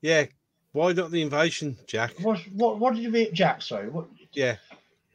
[0.02, 0.26] Yeah.
[0.72, 2.12] Why not the invasion, Jack?
[2.20, 3.62] what what what did you mean, Jack?
[3.62, 4.06] Sorry, what?
[4.32, 4.56] Yeah.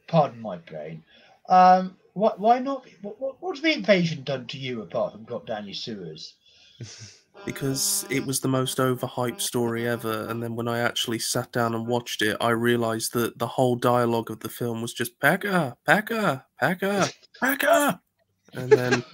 [0.06, 1.02] Pardon my brain.
[1.48, 2.38] Um, what?
[2.38, 2.86] Why not?
[3.02, 6.34] What, what, what's the invasion done to you apart from drop down your sewers?
[7.44, 10.26] because it was the most overhyped story ever.
[10.28, 13.76] And then when I actually sat down and watched it, I realized that the whole
[13.76, 17.06] dialogue of the film was just Packer, Packer, Packer,
[17.40, 18.00] Packer.
[18.54, 18.90] And then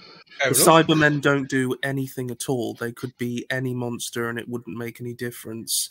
[0.43, 0.49] the.
[0.51, 2.73] Cybermen don't do anything at all.
[2.73, 5.89] They could be any monster and it wouldn't make any difference.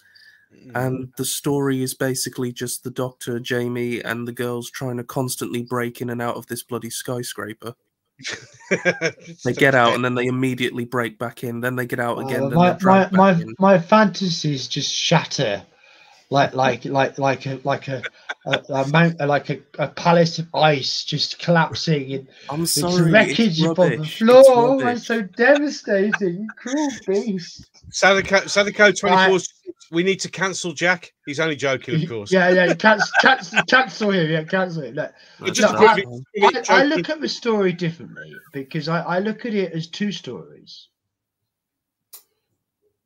[0.53, 0.87] Mm.
[0.87, 5.63] And the story is basically just the Doctor, Jamie, and the girls trying to constantly
[5.63, 7.75] break in and out of this bloody skyscraper.
[9.45, 11.61] They get out and then they immediately break back in.
[11.61, 12.45] Then they get out again.
[12.45, 13.55] Uh, my, my, my, in.
[13.59, 15.63] my fantasies just shatter
[16.33, 18.03] like like like like a like a,
[18.47, 23.11] a, a mount like a, a palace of ice just collapsing and I'm it's sorry.
[23.13, 24.41] wreckage it's upon the floor.
[24.41, 24.97] it's Oh, rubbish.
[24.97, 27.69] it's so devastating, cruel beast.
[27.91, 29.43] Sadako, Sadako 24, Right.
[29.93, 31.13] We need to cancel Jack.
[31.27, 32.33] He's only joking, of course.
[32.33, 34.31] Yeah, yeah, cancel, cancel, cancel him.
[34.31, 34.95] Yeah, cancel it.
[34.95, 36.25] Look, That's just prove fine.
[36.33, 39.87] it- I, I look at the story differently because I, I look at it as
[39.87, 40.89] two stories.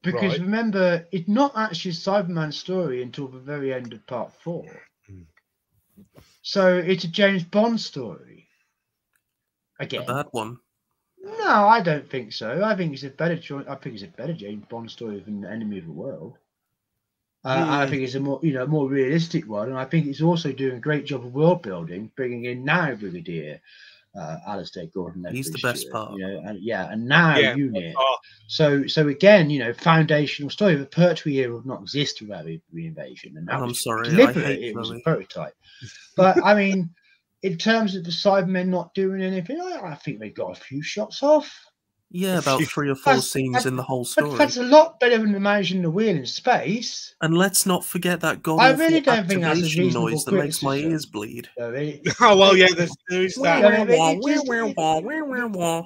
[0.03, 0.41] Because Right.
[0.41, 4.65] remember, it's not actually Cyberman's story until the very end of part four.
[5.11, 5.25] Mm.
[6.43, 8.47] So it's a James Bond story.
[9.81, 10.07] A Again.
[10.07, 10.59] bad one.
[11.21, 12.63] No, I don't think so.
[12.63, 15.45] I think it's a better jo- I think it's a better James Bond story than
[15.45, 16.39] Enemy of the World.
[17.47, 20.07] Uh, and I think it's a more you know more realistic one, and I think
[20.07, 23.61] it's also doing a great job of world building, bringing in now Brigadier
[24.19, 25.27] uh, Alistair Gordon.
[25.31, 26.13] He's the best Stewart, part.
[26.15, 27.95] You know, and yeah, and now Yeah, Unit.
[27.97, 28.17] Oh,
[28.49, 30.75] So so again, you know, foundational story.
[30.75, 34.45] The Pertwee era would not exist without the reinvasion, and that I'm sorry, I deliberate.
[34.45, 35.55] hate It was a prototype.
[36.17, 36.91] But I mean,
[37.43, 40.83] in terms of the Cybermen not doing anything, I, I think they got a few
[40.83, 41.55] shots off.
[42.09, 44.39] Yeah, about three or four That's- scenes that's- in the whole story.
[44.39, 47.15] that's a lot better than managing the wheel in space.
[47.21, 50.25] And let's not forget that god I really don't think that's a activation reasonable noise
[50.25, 51.49] that makes my ears bleed.
[51.59, 53.73] So they- oh, well, yeah, there's, there is Well, that.
[53.73, 54.47] I mean, it just- I'm just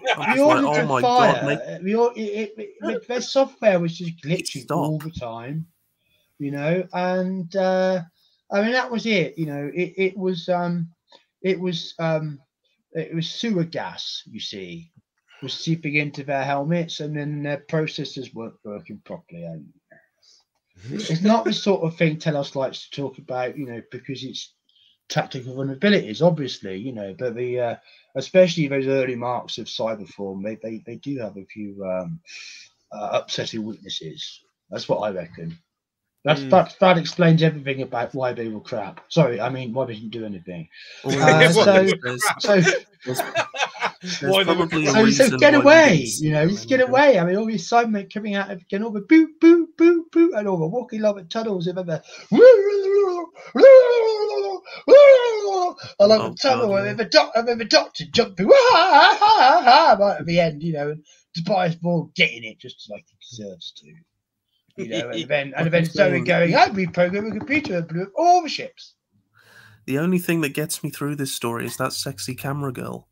[0.31, 3.97] the like, oh my fire, god, make the, or- it, it, it, their software was
[3.97, 4.77] just glitching Stop.
[4.77, 5.67] all the time,
[6.39, 6.87] you know.
[6.93, 8.03] And uh,
[8.53, 9.39] I mean, that was it.
[9.39, 10.91] You know, it, it was um,
[11.43, 12.39] it was um,
[12.93, 14.23] it was sewer gas.
[14.31, 14.91] You see,
[15.43, 19.45] was seeping into their helmets, and then their processors weren't working properly.
[19.45, 19.67] And
[20.91, 24.55] it's not the sort of thing Telos likes to talk about, you know, because it's
[25.09, 27.77] tactical vulnerabilities, obviously, you know, but the uh,
[28.17, 32.21] especially those early marks of cyberform, they they, they do have a few um,
[32.93, 34.41] uh, upsetting weaknesses.
[34.71, 35.59] That's what I reckon.
[36.25, 36.51] That's Mm.
[36.51, 39.01] that that explains everything about why they were crap.
[39.09, 40.69] Sorry, I mean why they didn't do anything.
[41.05, 42.61] Uh, so- saying is there's, So
[44.23, 47.19] Why probably so, so reason get away, you know, them just get away.
[47.19, 50.11] I mean, all these Cybermen coming out of getting all the boop, boop, boop, boop,
[50.11, 52.03] boop, and all the walking along the tunnels, and then the
[56.01, 56.93] along Oh, the tunnel, God, and yeah.
[56.93, 61.05] then the doc, and then the doctor jumping right at the end, you know, and
[61.35, 63.87] Tobias Vaughn getting it just like he deserves to.
[64.77, 68.03] You know, and then and then I'm Zoe going, I reprogram a computer and blew
[68.05, 68.95] up all the ships.
[69.87, 73.10] The only thing that gets me through this story is that sexy camera girl.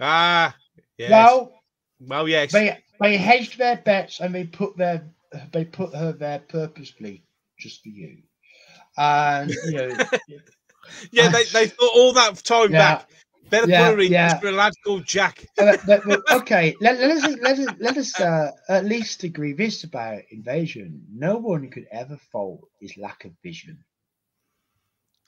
[0.00, 0.54] Ah,
[0.96, 1.10] yes.
[1.10, 1.52] Well,
[2.00, 2.52] Well, yes.
[2.52, 5.08] they they hedged their bets and they put their
[5.52, 7.24] they put her there purposefully
[7.58, 8.18] just for you.
[8.96, 9.88] And you know,
[11.12, 12.96] yeah, they, they thought all that time yeah.
[12.96, 13.08] back.
[13.50, 14.38] Better Yeah, put yeah.
[14.38, 15.46] for a lad called Jack.
[15.58, 19.54] Uh, but- but- okay, let, let us let us let us uh, at least agree
[19.54, 21.02] this about invasion.
[21.10, 23.78] No one could ever fault his lack of vision.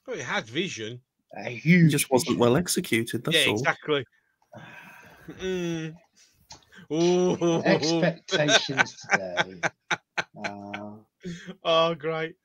[0.06, 1.00] Oh, it had vision.
[1.38, 1.92] A It huge.
[1.92, 2.40] just wasn't vision.
[2.40, 3.24] well executed.
[3.24, 3.58] That's yeah, all.
[3.58, 4.04] exactly.
[5.28, 5.94] Mm.
[7.64, 9.64] Expectations today.
[10.38, 10.92] Uh,
[11.64, 12.36] Oh, great.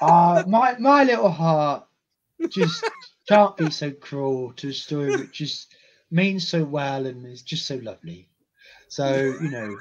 [0.00, 1.86] uh, my my little heart
[2.48, 2.82] just
[3.28, 5.74] can't be so cruel to a story which just
[6.10, 8.30] means so well and is just so lovely.
[8.88, 9.76] So you know,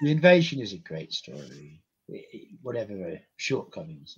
[0.00, 1.82] the invasion is a great story.
[2.62, 4.16] whatever shortcomings,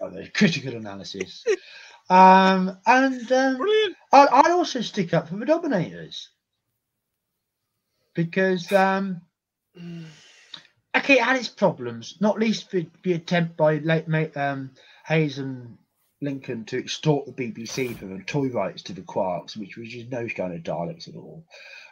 [0.00, 1.44] of the critical analysis.
[2.10, 3.60] Um, and um.
[4.12, 6.30] I'd, I'd also stick up for the Dominators
[8.14, 9.20] because, um,
[10.96, 14.70] okay, it had its problems, not least the, the attempt by late mate um,
[15.06, 15.76] Hayes and
[16.20, 20.10] Lincoln to extort the BBC for the toy rights to the Quarks, which was just
[20.10, 21.44] no kind of Daleks at all.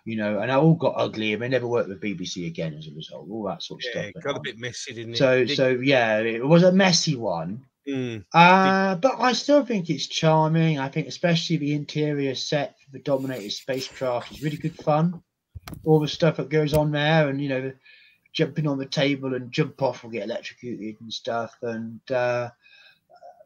[0.04, 2.86] You know, and it all got ugly, and they never worked with BBC again as
[2.86, 3.28] a result.
[3.28, 4.22] All that sort of Yeah, stuff.
[4.22, 5.16] got a bit messy, didn't it?
[5.18, 7.64] So, so yeah, it was a messy one.
[7.88, 8.24] Mm.
[8.34, 10.78] Uh, but I still think it's charming.
[10.78, 15.22] I think, especially the interior set for the Dominator spacecraft is really good fun.
[15.84, 17.72] All the stuff that goes on there, and you know,
[18.32, 21.56] jumping on the table and jump off will get electrocuted and stuff.
[21.62, 22.50] And uh,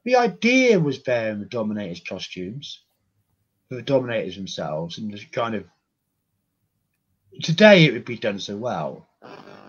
[0.04, 2.80] the idea was there in the Dominators costumes,
[3.68, 5.64] for the Dominators themselves, and just kind of
[7.42, 9.06] today it would be done so well,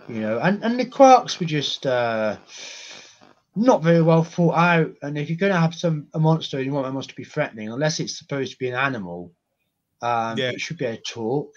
[0.08, 0.38] you know.
[0.38, 1.84] And and the Quarks were just.
[1.84, 2.38] Uh,
[3.54, 4.92] not very well thought out.
[5.02, 7.16] And if you're going to have some a monster and you want that monster to
[7.16, 9.30] be threatening, unless it's supposed to be an animal,
[10.00, 10.50] um, Yeah.
[10.50, 11.52] it should be a to talk.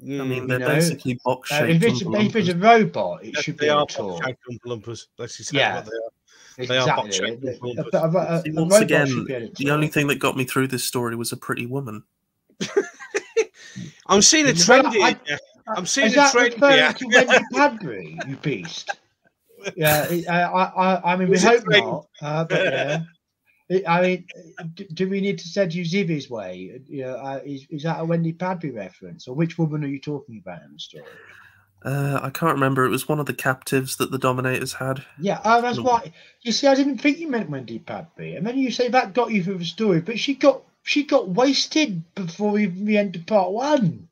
[0.00, 0.48] I mean, Mm.
[0.48, 3.66] they're know, basically box Uh, if it's if it's a robot, it Yes, should they
[3.66, 4.24] be are able talk.
[4.24, 5.08] shaped lumpers.
[5.16, 5.76] Let's just Yeah.
[5.76, 6.10] what they are.
[6.58, 7.04] It's they are exactly.
[7.04, 9.88] box-shaped A- a- a- a- a- See, a once robot again, be able the only
[9.88, 12.02] thing that got me through this story was a pretty woman.
[14.08, 15.38] I'm seeing a trend I- here.
[15.76, 16.92] I'm seeing Is a trend here.
[16.92, 18.90] to Wendy Padbury, you beast?
[19.76, 21.86] Yeah, it- I, I, I- I mean, we hope trend?
[21.86, 22.06] not.
[22.20, 23.02] Uh, but yeah,
[23.68, 24.26] It- I mean,
[24.74, 26.80] do, do we need to send you Zivvy's way?
[26.88, 30.00] You know, uh, is, is that a Wendy Padbury reference, or which woman are you
[30.00, 31.04] talking about in the story?
[31.84, 32.84] Uh, I can't remember.
[32.84, 35.04] It was one of the captives that the Dominators had.
[35.18, 35.82] Yeah, oh, that's No.
[35.82, 36.12] why.
[36.42, 39.32] You see, I didn't think you meant Wendy Padbury, and then you say that got
[39.32, 43.26] you through the story, but she got she got wasted before even the end of
[43.26, 44.08] part one.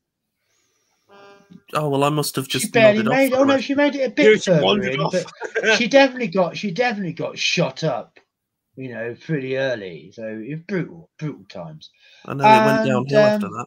[1.75, 3.19] Oh well, I must have She just barely nodded off.
[3.19, 3.33] made.
[3.33, 5.27] Oh the no, she made it a You bit just further in, but
[5.77, 8.19] she definitely got she definitely got shot up.
[8.77, 10.13] You know, pretty early.
[10.13, 11.91] So it's brutal, brutal times.
[12.25, 13.67] I know it went And, downhill after um, that.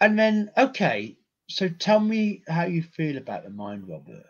[0.00, 1.16] And then, okay,
[1.48, 4.22] so tell me how you feel about the mind robber.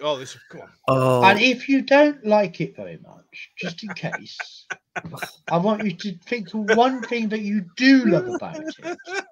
[0.00, 0.70] Oh, this come on.
[0.88, 4.66] Oh, And if you don't like it very much, just in case,
[5.50, 9.31] I want you to think of one thing that you do love about it Well,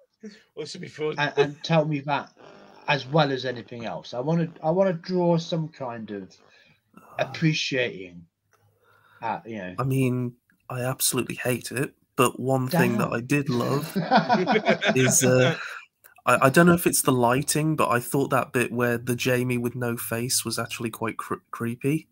[0.57, 1.14] this will be fun.
[1.18, 2.31] and, and tell me that
[2.89, 4.14] as well as anything else.
[4.14, 6.37] I want to I want to draw some kind of
[7.18, 8.27] appreciating.
[9.23, 9.75] Uh, you know.
[9.79, 10.35] I mean,
[10.68, 11.95] I absolutely hate it.
[12.16, 13.91] But one thing that I did love
[14.95, 15.57] is uh,
[16.27, 19.16] I, I don't know if it's the lighting, but I thought that bit where the
[19.16, 22.09] Jamie with no face was actually quite cre- creepy.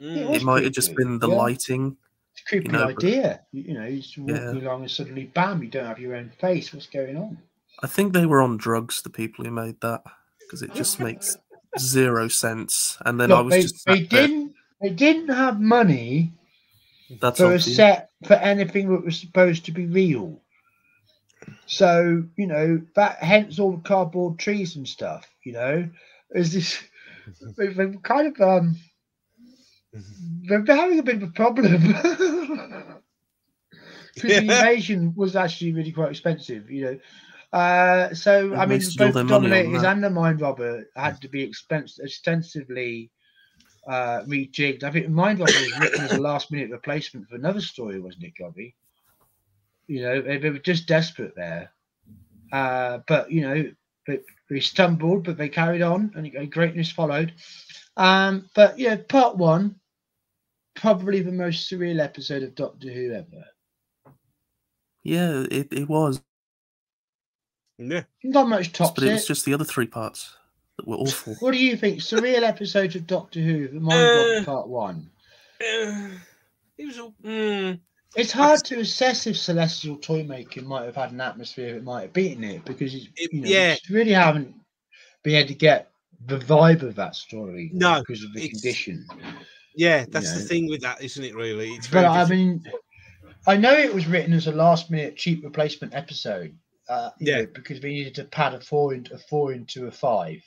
[0.00, 0.28] Mm.
[0.28, 1.34] was It might have just been the yeah.
[1.34, 1.96] lighting.
[2.46, 3.40] A creepy know, idea.
[3.52, 4.52] You, you know, you just walking Yeah.
[4.68, 6.72] along and suddenly, bam, you don't have your own face.
[6.72, 7.38] What's going on?
[7.82, 10.02] I think they were on drugs, the people who made that,
[10.46, 11.36] because it just makes
[11.78, 12.98] zero sense.
[13.06, 16.32] And then I was they, just they didn't they didn't have money
[17.20, 17.76] That's for a obvious.
[17.76, 20.40] set for anything that was supposed to be real.
[21.66, 25.28] So you know that hence all the cardboard trees and stuff.
[25.44, 25.88] You know,
[26.32, 26.78] is this
[27.56, 28.76] they've kind of um
[29.92, 31.94] they're having a bit of a problem.
[34.14, 36.98] Because the invasion was actually really quite expensive, you know.
[37.52, 41.20] Uh, so They I mean, both the their money Dominators and the Mind Robber had
[41.22, 43.10] to be expense extensively
[43.86, 44.84] uh, rejigged.
[44.84, 48.24] I think Mind Robber was written as a last minute replacement for another story, wasn't
[48.24, 48.74] it, Gobby?
[49.86, 51.72] You know, they, they were just desperate there.
[52.52, 53.70] Uh, but you know,
[54.06, 57.32] they, they stumbled, but they carried on, and and greatness followed.
[57.96, 59.79] Um, but yeah, part one,
[60.80, 63.44] probably the most surreal episode of Doctor Who ever.
[65.02, 66.20] Yeah, it, it was,
[67.78, 68.02] Yeah.
[68.24, 70.34] Not much tops but it was just the other three parts
[70.76, 71.34] that were awful.
[71.40, 72.00] What do you think?
[72.00, 75.10] Surreal episodes of Doctor Who, the Mind Uh, Robber Part One.
[75.60, 76.08] Uh,
[76.78, 77.14] it was all.
[77.24, 77.80] Mm.
[78.16, 82.12] It's hard to assess if Celestial Toymaker might have had an atmosphere that might have
[82.12, 83.72] beaten it because it's, It- you know, yeah.
[83.74, 84.54] it's really haven't
[85.22, 85.90] been able to get
[86.26, 89.06] the vibe of that story No, because of the condition.
[89.80, 90.44] Yeah, that's the know.
[90.44, 91.34] thing with that, isn't it?
[91.34, 92.62] Really, it's But very I mean,
[93.46, 96.54] I know it was written as a last minute cheap replacement episode.
[96.86, 97.36] Uh, you Yeah.
[97.38, 100.42] know, because we needed to pad a four into a four into a five.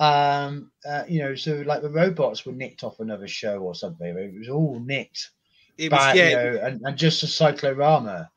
[0.00, 4.08] Um, uh, you know, so like the robots were nicked off another show or something.
[4.18, 5.30] It was all nicked.
[5.76, 8.28] it was but yeah, you know, and, and just a cyclorama.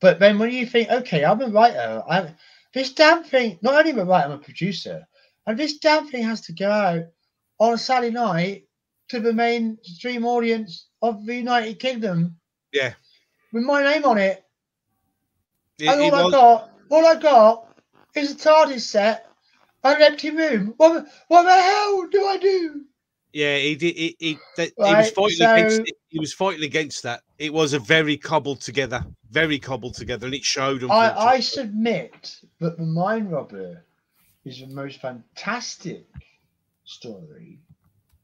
[0.00, 2.34] But then when you think, okay, I'm a writer, I
[2.72, 5.06] this damn thing, not only am I a writer, I'm a producer,
[5.46, 7.04] and this damn thing has to go out
[7.58, 8.65] on a Saturday night
[9.08, 12.36] to the mainstream audience of the United Kingdom
[12.72, 12.94] yeah.
[13.52, 14.44] with my name on it.
[15.78, 17.78] It, and it all I was, got, all I got
[18.14, 19.30] is a TARDIS set
[19.84, 20.74] and an empty room.
[20.76, 22.82] What, the- what the hell do I do?
[23.32, 23.96] Yeah, he did.
[23.96, 25.80] He, he, he was fighting so- against.
[25.80, 25.96] It.
[26.08, 27.20] He was fighting against that.
[27.38, 30.82] It was a very cobbled together, very cobbled together, and it showed.
[30.84, 33.84] I, I submit that the Mind Robber
[34.46, 36.06] is the most fantastic
[36.84, 37.58] story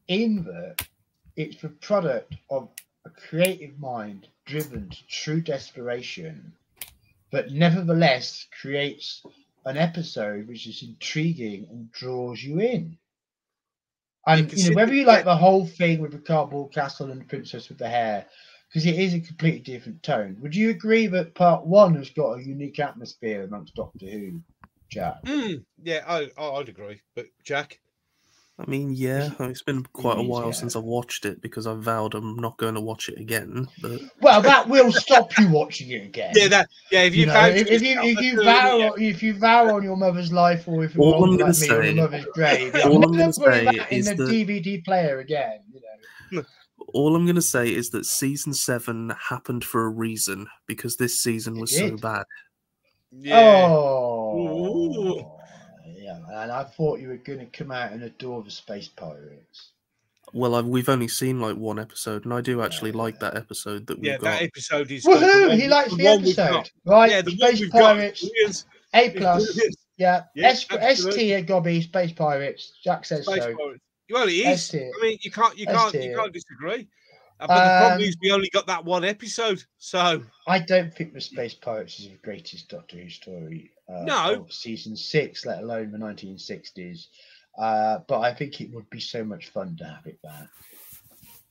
[0.07, 0.87] in that
[1.35, 2.69] it's the product of
[3.05, 6.53] a creative mind driven to true desperation,
[7.31, 9.23] but nevertheless creates
[9.65, 12.97] an episode which is intriguing and draws you in.
[14.25, 17.25] And you know, whether you like the whole thing with the cardboard castle and the
[17.25, 18.25] princess with the hair,
[18.69, 20.37] because it is a completely different tone.
[20.41, 24.41] Would you agree that part one has got a unique atmosphere amongst Doctor Who,
[24.89, 25.23] Jack?
[25.25, 27.01] Mm, yeah, I, I'd agree.
[27.15, 27.79] But Jack,
[28.59, 30.51] I mean, yeah, it's been quite a while yeah.
[30.51, 33.67] since I've watched it because I vowed I'm not going to watch it again.
[33.81, 36.33] But Well, that will stop you watching it again.
[36.35, 37.01] yeah, that yeah.
[37.01, 39.81] If you, you know, found if, if you if you vow if you vow on
[39.83, 42.75] your mother's life, or if you're All I'm like me on say- your mother's grave,
[42.85, 45.59] all I'm I'm gonna say that in is the that- DVD player again.
[45.71, 45.81] You
[46.37, 46.43] know.
[46.93, 51.19] all I'm going to say is that season seven happened for a reason because this
[51.19, 52.25] season It was so bad.
[53.11, 53.65] yeah.
[53.67, 55.15] Oh, Ooh.
[55.17, 55.23] yeah,
[56.41, 59.71] and I thought you were going to come out and adore the space pirates.
[60.33, 62.97] Well, I've, we've only seen like one episode, and I do actually Yeah.
[62.97, 64.23] like that episode that we yeah, got.
[64.23, 65.03] that episode is.
[65.05, 65.21] good.
[65.21, 65.47] Woohoo!
[65.49, 66.49] one- He likes the one we've got.
[66.55, 67.11] episode, right?
[67.11, 69.59] Yeah, the one space we've got pirates, is A plus.
[69.97, 72.73] Yeah, Yeah, S, S tier Gobby, space pirates.
[72.83, 73.55] Jack says Space so.
[73.55, 73.81] Pirates.
[74.09, 74.91] Well, it S-tier.
[74.99, 76.17] I mean, you can't, you can't, you tier.
[76.17, 76.87] can't disagree.
[77.39, 79.63] Uh, But the problem Um, is, we only got that one episode.
[79.77, 83.71] So I don't think the Space Pirates is the greatest Doctor Who story.
[83.93, 84.41] Uh, No.
[84.41, 87.07] Of season six, let alone the 1960s.
[87.57, 90.47] Uh, but I think it would be so much fun to have it back.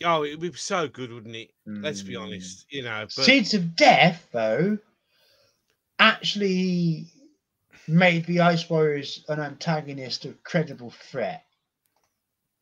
[0.05, 1.53] oh, it would be so good, wouldn't it?
[1.67, 2.23] Let's be Mm.
[2.23, 2.67] honest.
[2.71, 4.79] You know, but Seeds of Death, though,
[5.99, 7.07] actually
[7.89, 11.45] made the Ice Warriors an antagonist of credible threat,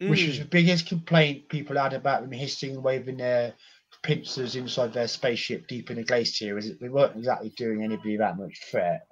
[0.00, 3.54] which was Mm, the biggest complaint people had about them hissing and waving their
[4.02, 8.16] pincers inside their spaceship deep in the glacier, is that they weren't exactly doing anybody
[8.16, 9.06] that much threat.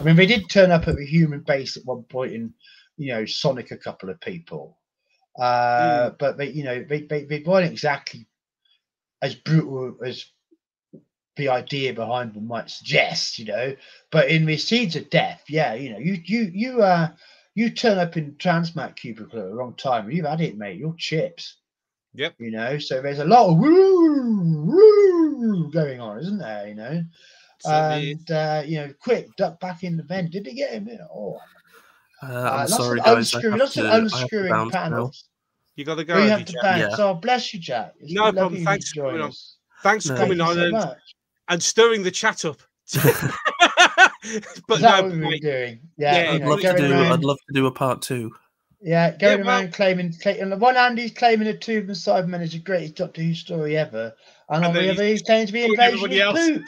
[0.00, 2.52] I mean, they did turn up at the human base at one point and,
[2.96, 4.78] you know, sonic a couple of people.
[5.38, 8.26] Uh, But they, you know, they, they, they weren't exactly
[9.22, 10.24] as brutal as
[11.36, 13.74] the idea behind them might suggest, you know.
[14.10, 17.08] But in the seeds of death, yeah, you know, you you you uh
[17.54, 20.78] you turn up in Transmat cubicle at the wrong time, you've had it, mate.
[20.78, 21.56] You're chips.
[22.14, 22.34] Yep.
[22.38, 26.68] You know, so there's a lot of woo woo going on, isn't there?
[26.68, 27.02] You know.
[27.72, 30.30] And uh, you know, quick duck back in the vent.
[30.32, 30.88] Did they get him?
[30.88, 30.98] in?
[31.14, 31.38] Oh,
[32.22, 33.14] Uh, uh, I'm lots sorry, of guys.
[33.14, 34.82] I unscrewing, have lots to, of I have to unscrewing bounce now.
[34.82, 35.24] panels.
[35.76, 36.14] you got to go.
[36.16, 36.62] You have have to Jack.
[36.62, 36.98] bounce.
[36.98, 37.04] Yeah.
[37.04, 37.94] Oh, bless you, Jack.
[38.00, 38.56] It's No problem.
[38.56, 39.28] you Thanks to for coming join on.
[39.30, 39.56] us.
[39.82, 40.96] Thanks for coming Thank on so and,
[41.48, 42.60] and stirring the chat up.
[44.68, 45.80] but Is that no, what we were mate, doing?
[45.96, 46.92] Yeah, Yeah, you I'd love to do.
[46.92, 48.34] around, I'd love to do a part two.
[48.80, 50.42] yeah, going Yeah, well- around claiming, claiming.
[50.44, 53.34] On the one hand, he's claiming the Tomb and Cybermen is the greatest Doctor Who
[53.34, 54.14] story ever,
[54.48, 56.48] and, And on the other, he's claiming to be calling invasion everybody of else.
[56.48, 56.62] poop.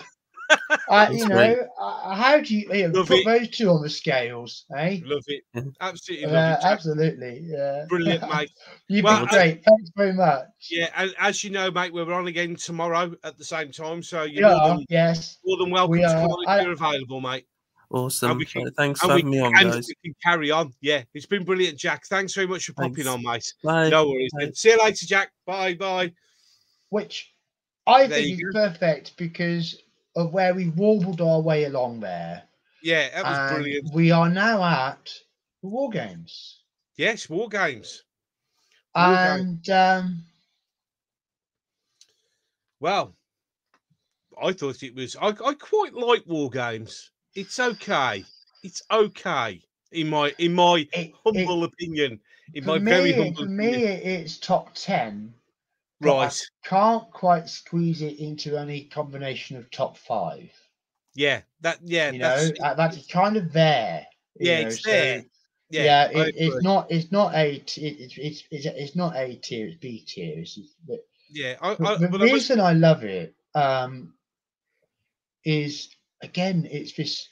[0.88, 3.24] Uh, you That's know, uh, how do you, you know, Love put it.
[3.24, 4.98] those two on the scales, eh?
[5.04, 5.42] love it.
[5.54, 5.62] Yeah.
[5.80, 6.58] Absolutely Uh, it.
[6.64, 7.84] Absolutely, yeah.
[7.88, 8.50] Brilliant, mate.
[8.88, 9.64] You've Well, been I- great.
[9.64, 10.46] Thanks very much.
[10.70, 14.02] Yeah, and as you know, mate, we're on again tomorrow at the same time.
[14.02, 15.38] So you're more are, than, yes.
[15.44, 16.14] more than welcome we to are.
[16.22, 17.46] come on if I- you're available, mate.
[17.88, 18.40] Awesome.
[18.40, 19.86] can- Uh, Thanks and for we having me on, And guys.
[19.86, 20.72] we can carry on.
[20.80, 22.04] Yeah, it's been brilliant, Jack.
[22.06, 23.52] Thanks very much for popping on, mate.
[23.62, 23.90] Bye.
[23.90, 24.32] No worries.
[24.36, 24.50] Bye.
[24.54, 25.30] See you later, Jack.
[25.46, 26.12] Bye, bye.
[26.88, 27.32] which
[27.86, 29.80] I There think you is perfect because
[30.16, 32.48] of where we warbled our way along there.
[32.80, 33.90] Yeah, that was and brilliant.
[33.92, 35.20] We are now at
[35.62, 36.64] the War Games.
[36.96, 38.04] Yes, war games.
[38.96, 39.46] War games.
[39.46, 40.24] And um,
[42.80, 43.14] Well,
[44.40, 45.16] I thought it was.
[45.16, 47.10] I, I quite like war games.
[47.34, 48.24] It's okay.
[48.62, 49.62] It's okay
[49.92, 52.22] in my in my it, humble it, opinion.
[52.54, 53.84] In my very me, humble for me, opinion.
[53.84, 55.34] it's top 10.
[56.00, 56.38] Right.
[56.64, 60.50] can't quite squeeze it into any combination of top five.
[61.14, 61.42] Yeah.
[61.62, 61.78] That.
[61.82, 62.10] Yeah.
[62.12, 62.58] you that's.
[62.60, 64.06] know, uh, that's kind of there.
[64.38, 65.24] yeah, know, it's so- there.
[65.68, 65.82] Yeah.
[66.12, 66.86] Yeah, it, it's not.
[66.92, 69.66] It's not a it, it's it's it's it's not a tier.
[69.66, 70.38] It's B tier.
[70.38, 71.56] It's, but Yeah.
[71.60, 74.14] I, the, I, the but I reason I love it um,
[75.44, 75.88] is
[76.22, 77.28] again, it's this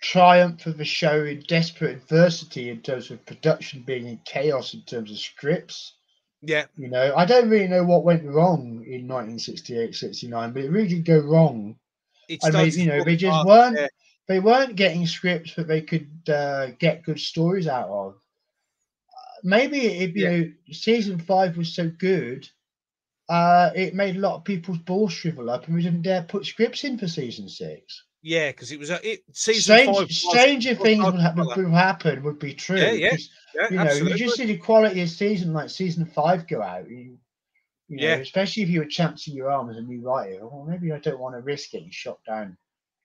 [0.00, 4.82] triumph of a show in desperate adversity in terms of production being in chaos in
[4.82, 5.94] terms of scripts.
[6.42, 6.66] Yeah.
[6.76, 10.88] You know, I don't really know what went wrong in 1968, 69, but it really
[10.88, 11.76] did go wrong.
[12.28, 13.88] It I mean, you know, they just weren't yeah.
[14.26, 18.14] they weren't getting scripts that they could uh, get good stories out of.
[18.14, 20.30] Uh, Maybe if you Yeah.
[20.30, 22.48] know season five was so good,
[23.28, 26.46] uh, it made a lot of people's balls shrivel up, and we didn't dare put
[26.46, 28.04] scripts in for season six.
[28.22, 30.10] Yeah, because it was a it season Strange, five.
[30.10, 32.76] stranger things would happen, would happen would be true.
[32.78, 34.12] Yeah, yeah, 'cause, Yeah, you know, absolutely.
[34.12, 36.88] you just see the quality of season like season five go out.
[36.88, 37.18] You,
[37.88, 38.14] you know, Yeah.
[38.18, 40.46] especially if you were chancing your arm as a new writer.
[40.46, 42.56] Well, maybe I don't want to risk getting shot down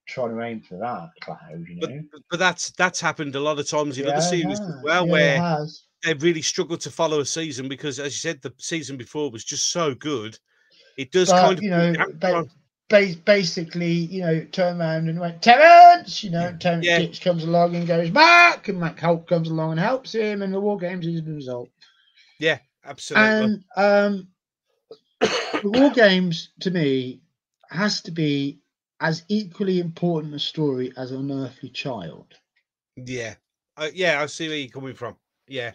[0.08, 1.66] trying to aim for that cloud.
[1.68, 4.60] You but, know, but that's that's happened a lot of times in Yeah, other series
[4.60, 5.68] as well, Yeah, where
[6.04, 9.44] they really struggled to follow a season because, as you said, the season before was
[9.44, 10.38] just so good.
[10.96, 11.98] It does But, kind of you know, they-
[12.34, 12.50] on- ba-
[12.90, 16.58] basically, you know, turn around and went, Terrance, you know, Yeah.
[16.58, 16.98] Terrence Yeah.
[17.00, 20.54] Dix comes along and goes back, and Mac Hulke comes along and helps him, and
[20.54, 21.70] the War Games is the result.
[22.40, 23.48] yeah, absolutely.
[23.50, 24.28] And um,
[25.22, 27.22] the War Games, to me,
[27.70, 28.60] has to be
[29.00, 32.34] as equally important a story as an unearthly child.
[32.96, 33.36] yeah,
[33.76, 35.16] uh, yeah, I see where you're coming from.
[35.48, 35.72] Yeah,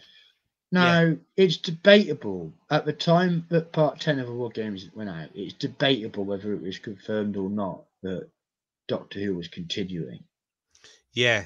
[0.73, 5.29] Now, it's debatable at the time that part 10 of the War Games went out,
[5.35, 8.27] it's debatable whether it was confirmed or not that
[8.87, 10.23] Doctor Who was continuing.
[11.13, 11.45] yeah,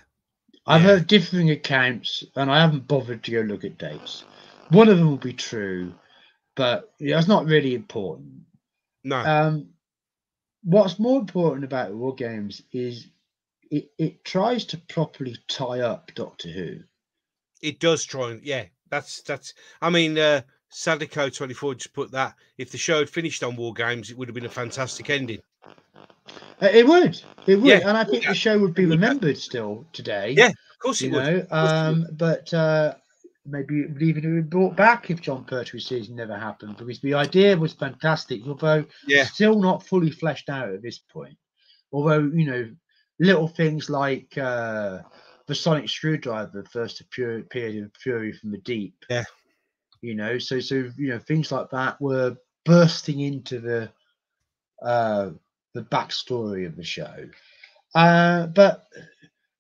[0.66, 0.88] I've Yeah.
[0.88, 4.24] heard differing accounts, and I haven't bothered to go look at dates.
[4.70, 5.94] One of them will be true,
[6.56, 8.44] but yeah, that's not really important.
[9.04, 9.74] no, Um,
[10.64, 13.08] what's more important about War Games is
[13.70, 16.80] it, it tries to properly tie up Doctor Who.
[17.62, 19.54] it does try yeah, that's that's.
[19.82, 23.56] I mean, uh, Sadako twenty four just put that if the show had finished on
[23.56, 25.40] War Games, it would have been a fantastic ending.
[26.62, 29.00] Uh, It would, it would, Yeah, and I think yeah, the show would be would.
[29.00, 30.32] remembered still today.
[30.32, 31.24] Yeah, Of course, you it would.
[31.24, 31.48] know.
[31.52, 32.96] Um, but uh,
[33.46, 37.00] maybe it would even have been brought back if Jon Pertwee season never happened because
[37.02, 39.26] the idea was fantastic, although Yeah.
[39.26, 41.38] still not fully fleshed out at this point.
[41.92, 42.70] Although you know,
[43.20, 45.00] little things like uh,
[45.48, 48.96] the sonic screwdriver first appeared, in Fury from the Deep.
[49.10, 49.24] Yeah.
[50.02, 53.90] You know, so so you know things like that were bursting into the
[54.84, 55.32] uh,
[55.74, 57.30] the backstory of the show.
[57.96, 58.88] Uh, but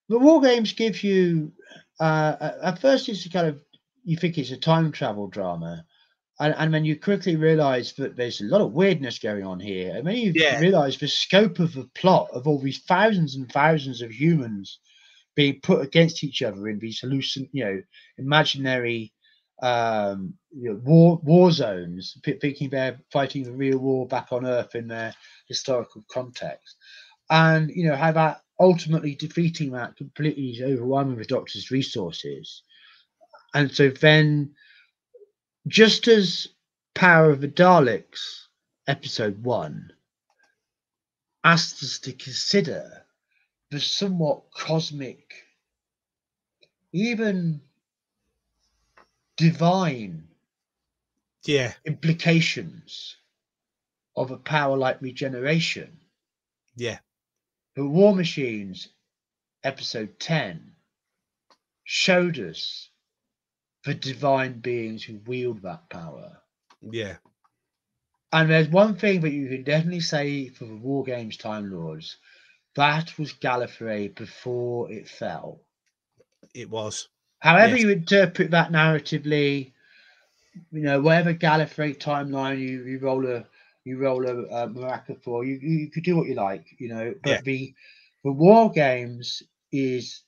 [0.10, 1.52] the war games give you
[2.00, 3.60] uh, at- at first it's a kind of
[4.04, 5.84] you think it's a time travel drama
[6.40, 9.96] and, and then you quickly realize that there's a lot of weirdness going on here
[9.96, 10.60] and then you Yeah.
[10.60, 14.80] realize the scope of the plot of all these thousands and thousands of humans
[15.38, 17.82] being put against each other in these hallucin you know
[18.18, 19.14] imaginary
[19.62, 24.76] um you know, war war zones thinking they're fighting the real war back on earth
[24.76, 25.14] in their
[25.48, 26.76] historical context.
[27.30, 32.64] And you know how that ultimately defeating that completely overwhelming the doctor's resources.
[33.54, 34.54] And so then
[35.68, 36.48] just as
[36.96, 38.48] power of the daleks
[38.88, 39.92] episode one
[41.44, 43.06] asked us to consider
[43.72, 45.46] the somewhat cosmic
[46.94, 47.62] even
[49.38, 50.28] divine
[51.46, 53.18] Yeah, implications
[54.16, 56.00] of a power like regeneration.
[56.76, 57.00] Yeah,
[57.76, 58.90] The War Machines,
[59.64, 60.76] episode 10,
[61.84, 62.90] showed us
[63.86, 66.42] the divine beings who wield that power.
[66.92, 67.18] yeah,
[68.32, 72.18] And there's one thing that you can definitely say for the War Games Time Lords
[72.78, 75.62] that was Gallifrey before it fell.
[76.54, 77.10] it was.
[77.40, 77.84] However, Yes.
[77.84, 79.74] you interpret that narratively,
[80.72, 83.46] you know, whatever Gallifrey timeline you, you roll a
[83.86, 87.16] you roll a, a miracle for, you, you could do what you like, you know.
[87.24, 87.42] But Yeah.
[87.44, 87.76] the
[88.24, 90.24] the War Games is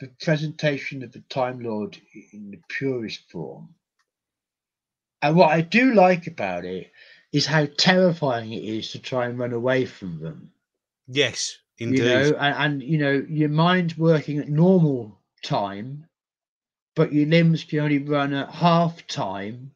[0.00, 1.98] the presentation of the Time Lord
[2.32, 3.74] in the purest form.
[5.22, 6.92] And what I do like about it
[7.32, 10.52] is how terrifying it is to try and run away from them
[11.08, 11.98] Yes, indeed.
[11.98, 16.06] you know and, and you know your mind's working at normal time
[16.94, 19.70] but your limbs can only run at half time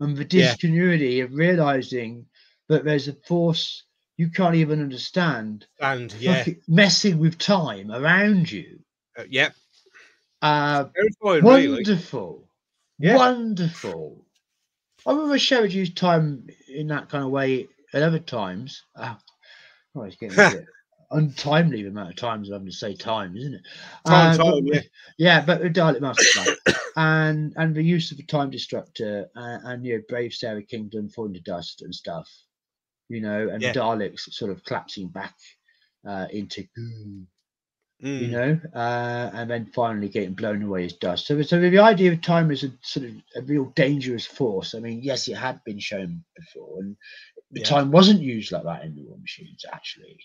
[0.00, 0.52] and the Yeah.
[0.52, 2.26] discontinuity of realizing
[2.68, 3.84] that there's a force
[4.16, 8.78] you can't even understand and yeah, messing with time around you
[9.18, 9.50] uh, yeah,
[10.42, 11.84] uh terrifying, really.
[11.84, 12.48] wonderful
[12.98, 13.16] Yeah.
[13.16, 14.24] wonderful
[15.06, 19.16] i remember showed you time in that kind of way at other times oh,
[19.96, 20.36] oh it's getting
[21.12, 23.62] untimely the amount of times i'm having to say time isn't it
[24.06, 24.80] Time, but- time, yeah.
[25.18, 26.46] yeah but the Dalek Master Plan
[26.96, 31.08] and and the use of the time destructor uh, and you know brave Sara Kingdom
[31.08, 32.28] falling to dust and stuff
[33.08, 33.72] you know and Yeah.
[33.72, 35.34] the daleks sort of collapsing back
[36.06, 37.26] uh into goo
[38.02, 41.26] you Mm, know, uh, and then finally getting blown away as dust.
[41.26, 44.74] So, so the idea of time as a sort of a real dangerous force.
[44.74, 46.96] I mean, yes, it had been shown before, and
[47.50, 47.66] the Yeah.
[47.66, 50.18] time wasn't used like that in the War Machines, actually.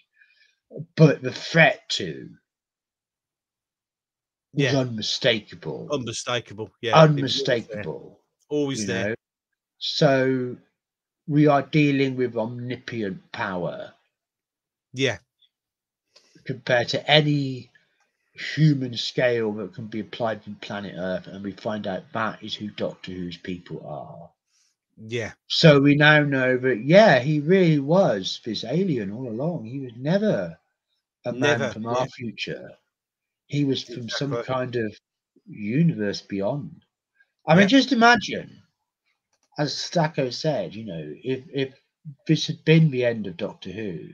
[0.95, 2.29] But the threat to
[4.53, 6.69] was unmistakable, unmistakable.
[6.81, 8.19] Yeah, was always there, unmistakable.
[8.49, 9.15] Always there.
[9.77, 10.57] So
[11.27, 13.93] we are dealing with omnipotent power.
[14.93, 15.19] Yeah,
[16.45, 17.71] compared to any
[18.33, 22.53] human scale that can be applied from planet Earth, and we find out that is
[22.53, 24.29] who Doctor Who's people are.
[24.97, 25.33] Yeah.
[25.47, 29.65] So we now know that yeah, he really was this alien all along.
[29.65, 30.57] He was never
[31.25, 32.69] a man Never, from our future.
[33.47, 34.43] He was from some Exactly.
[34.43, 34.95] kind of
[35.45, 36.85] universe beyond.
[37.47, 37.59] I Yeah.
[37.59, 38.63] mean, just imagine,
[39.57, 41.81] as Sadako said, you know, if if
[42.27, 44.09] this had been the end of Doctor Who,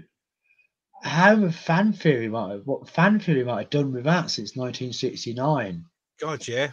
[1.03, 4.55] how the fan theory might have what fan theory might have done with that since
[4.55, 5.85] 1969
[6.19, 6.71] God, yeah.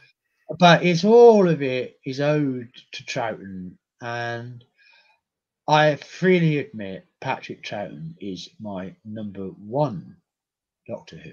[0.59, 4.65] but it's all of it is owed to Troughton, and
[5.69, 10.17] I freely admit Patrick Troughton is my number one
[10.89, 11.33] Doctor Who.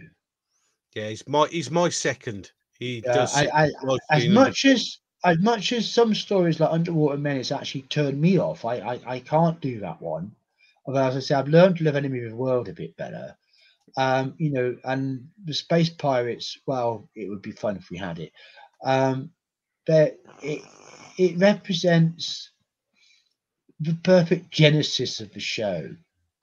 [0.94, 2.52] Yeah, he's my he's my second.
[2.80, 3.36] He Uh, does.
[3.36, 3.72] I, I,
[4.11, 8.64] as much as as much as some stories like Underwater Menace actually turn me off,
[8.64, 10.36] I, I, I can't do that one.
[10.86, 13.36] Although, as I say, I've learned to love Enemy of the World a bit better.
[13.98, 18.19] Um, you know, and the Space Pirates, well, it would be fun if we had
[18.19, 18.32] it.
[18.84, 19.32] Um,
[19.88, 20.61] but it
[21.18, 22.52] it represents
[23.80, 25.95] the perfect genesis of the show.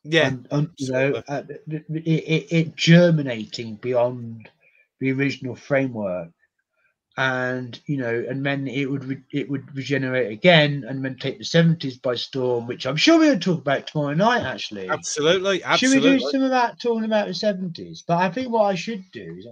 [0.05, 4.49] Yeah, and, and you know, uh, it, it, it germinating beyond
[5.01, 6.31] the original framework,
[7.17, 11.39] and you know, and then it would re- it would regenerate again, and then take
[11.39, 14.43] the seventies by storm, which I'm sure we'll talk about tomorrow night.
[14.43, 16.11] Actually, absolutely, should absolutely.
[16.11, 18.03] we do some of that talking about the seventies?
[18.07, 19.47] But I think what I should do is.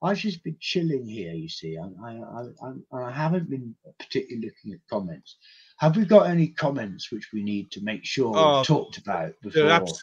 [0.00, 1.76] I've just been chilling here, you see.
[1.76, 5.38] I, I, I, I, I haven't been particularly looking at comments.
[5.78, 9.32] Have we got any comments which we need to make sure Oh, we've talked about
[9.42, 9.70] before?
[9.70, 10.02] abs-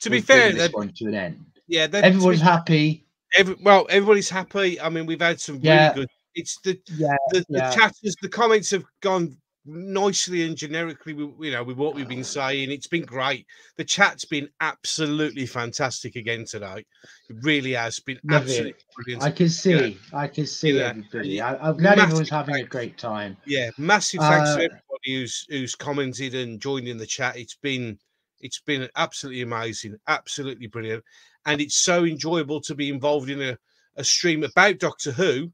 [0.00, 1.44] to be fair, this one to an end.
[1.68, 3.06] yeah, Everyone's be- happy.
[3.36, 4.80] every, well, everybody's happy.
[4.80, 5.94] I mean, we've had some really Yeah.
[5.94, 6.08] good.
[6.34, 7.70] It's the Yeah, the, yeah.
[7.70, 9.36] the chatters, the comments have gone
[9.66, 11.14] nicely and generically.
[11.14, 13.46] with- You know, with what we've been saying, it's been great.
[13.78, 16.84] The chat's been absolutely fantastic again today.
[17.30, 19.22] It really has been absolutely brilliant.
[19.22, 19.96] I can see.
[20.12, 20.88] I can see Yeah.
[20.88, 21.40] everybody.
[21.40, 23.38] I, I'm glad Massive everyone's having a great time.
[23.46, 27.36] Yeah, massive thanks Uh, to everybody who's who's commented and joined in the chat.
[27.36, 27.98] It's been
[28.40, 31.04] it's been absolutely amazing, absolutely brilliant,
[31.46, 33.58] and it's so enjoyable to be involved in a,
[33.96, 35.50] a stream about Doctor Who.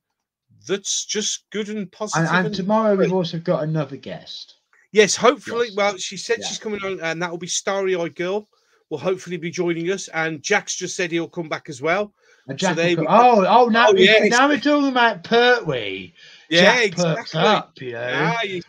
[0.66, 2.28] That's just good and And, positive.
[2.32, 4.56] and and- tomorrow we've also got another guest.
[4.92, 5.68] yes, hopefully.
[5.68, 5.76] Yes.
[5.76, 6.46] Well, she said Yeah.
[6.48, 8.48] she's coming on, and that will be Starry Eyed Girl.
[8.90, 12.12] Will hopefully be joining us, and Jack's just said he'll come back as well.
[12.48, 15.24] So Jack there will we co- oh, oh, now, Oh, yeah, now we're talking about
[15.24, 16.12] Pertwee.
[16.48, 17.40] Yeah, Jack exactly.
[17.40, 18.00] up, you know.
[18.02, 18.62] Ah, you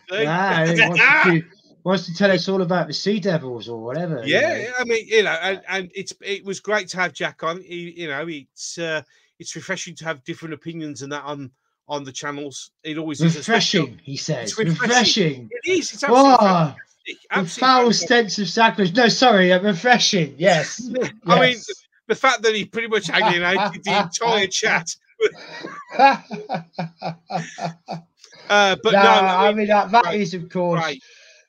[0.88, 1.42] wants, to,
[1.84, 4.24] wants to tell us all about the Sea Devils or whatever.
[4.24, 4.72] you Yeah, know.
[4.78, 7.60] I mean, you know, and, and it's it was great to have Jack on.
[7.60, 9.02] He, you know, it's uh,
[9.38, 11.50] it's refreshing to have different opinions and that on
[11.88, 12.70] on the channels.
[12.84, 14.50] It always is Refreshing, he says.
[14.50, 14.88] It's refreshing.
[14.88, 15.50] refreshing.
[15.50, 15.92] It is.
[15.92, 16.74] It's absolutely Oh,
[17.06, 18.94] the Absolutely foul stench of sacrilege.
[18.94, 20.36] No, sorry, uh, refreshing.
[20.38, 20.88] Yes.
[21.26, 21.81] I mean, yes.
[22.12, 24.94] The fact that he pretty much alienated the entire chat.
[28.50, 31.00] Uh, but no, no, I mean, that, that right, is of course right.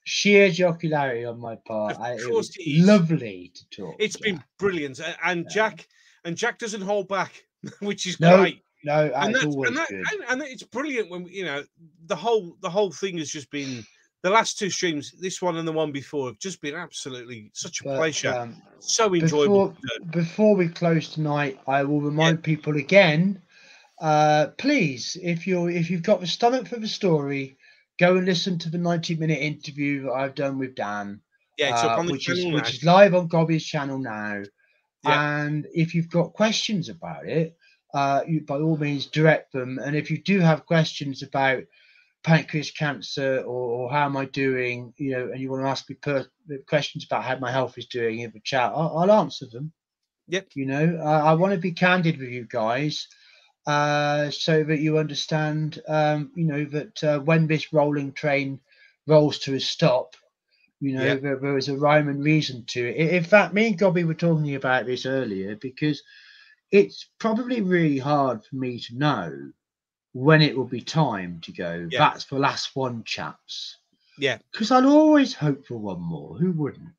[0.06, 1.96] sheer jocularity on my part.
[1.96, 3.96] Of I, it course was it lovely to talk.
[4.00, 4.48] It's to been Jack.
[4.60, 5.50] brilliant, and Yeah.
[5.54, 5.88] Jack
[6.24, 7.44] and Jack doesn't hold back,
[7.80, 8.62] which is No, great.
[8.86, 11.64] no, and that's and, that, and, and it's brilliant when you know
[12.06, 13.84] the whole the whole thing has just been
[14.24, 17.82] the last two streams this one and the one before have just been absolutely such
[17.82, 22.78] a But, pleasure um, so enjoyable before, before we close tonight, I will remind people
[22.78, 23.42] again.
[24.02, 27.58] Uh, please, if you're if you've got the stomach for the story,
[28.00, 31.22] go and listen to the 90 minute interview that I've done with Dan.
[31.58, 32.56] yeah it's uh, up on the which is now.
[32.56, 34.42] which is live on Gobby's channel now.
[35.04, 35.44] Yeah.
[35.44, 37.56] And if you've got questions about it,
[37.94, 39.80] uh, you by all means direct them.
[39.80, 41.64] And if you do have questions about
[42.24, 43.44] pancreas cancer or,
[43.88, 46.28] or how am I doing, you know, and you want to ask me per-
[46.68, 49.72] questions about how my health is doing in the chat, I'll, I'll answer them.
[50.28, 50.48] Yep.
[50.56, 53.08] You know, uh, I want to be candid with you guys.
[53.66, 58.60] Uh, so that you understand, um, you know, that uh, when this rolling train
[59.08, 60.16] rolls to a stop,
[60.82, 61.16] you know, Yeah.
[61.16, 63.14] there, there is a rhyme and reason to it.
[63.14, 66.04] In fact, me and Gobby were talking about this earlier because
[66.72, 69.52] it's probably really hard for me to know
[70.14, 71.88] when it will be time to go.
[71.92, 72.00] Yeah.
[72.00, 73.78] That's the last one, chaps.
[74.18, 74.38] Yeah.
[74.52, 76.38] Because I'd always hope for one more.
[76.38, 76.90] Who wouldn't?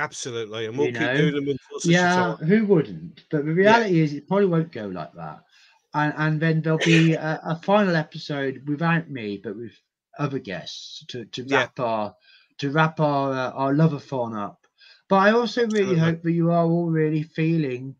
[0.00, 3.24] absolutely and we'll you keep know, doing them until Yeah, who wouldn't?
[3.30, 5.40] But the reality is, it probably won't go like that.
[5.94, 9.72] And and then there'll be a, a final episode without me, but with
[10.18, 11.56] other guests to to Yeah.
[11.62, 12.14] wrap our
[12.58, 14.66] to wrap our uh, our loveathon up.
[15.08, 15.98] But I also really Absolutely.
[15.98, 17.96] hope that you are all really feeling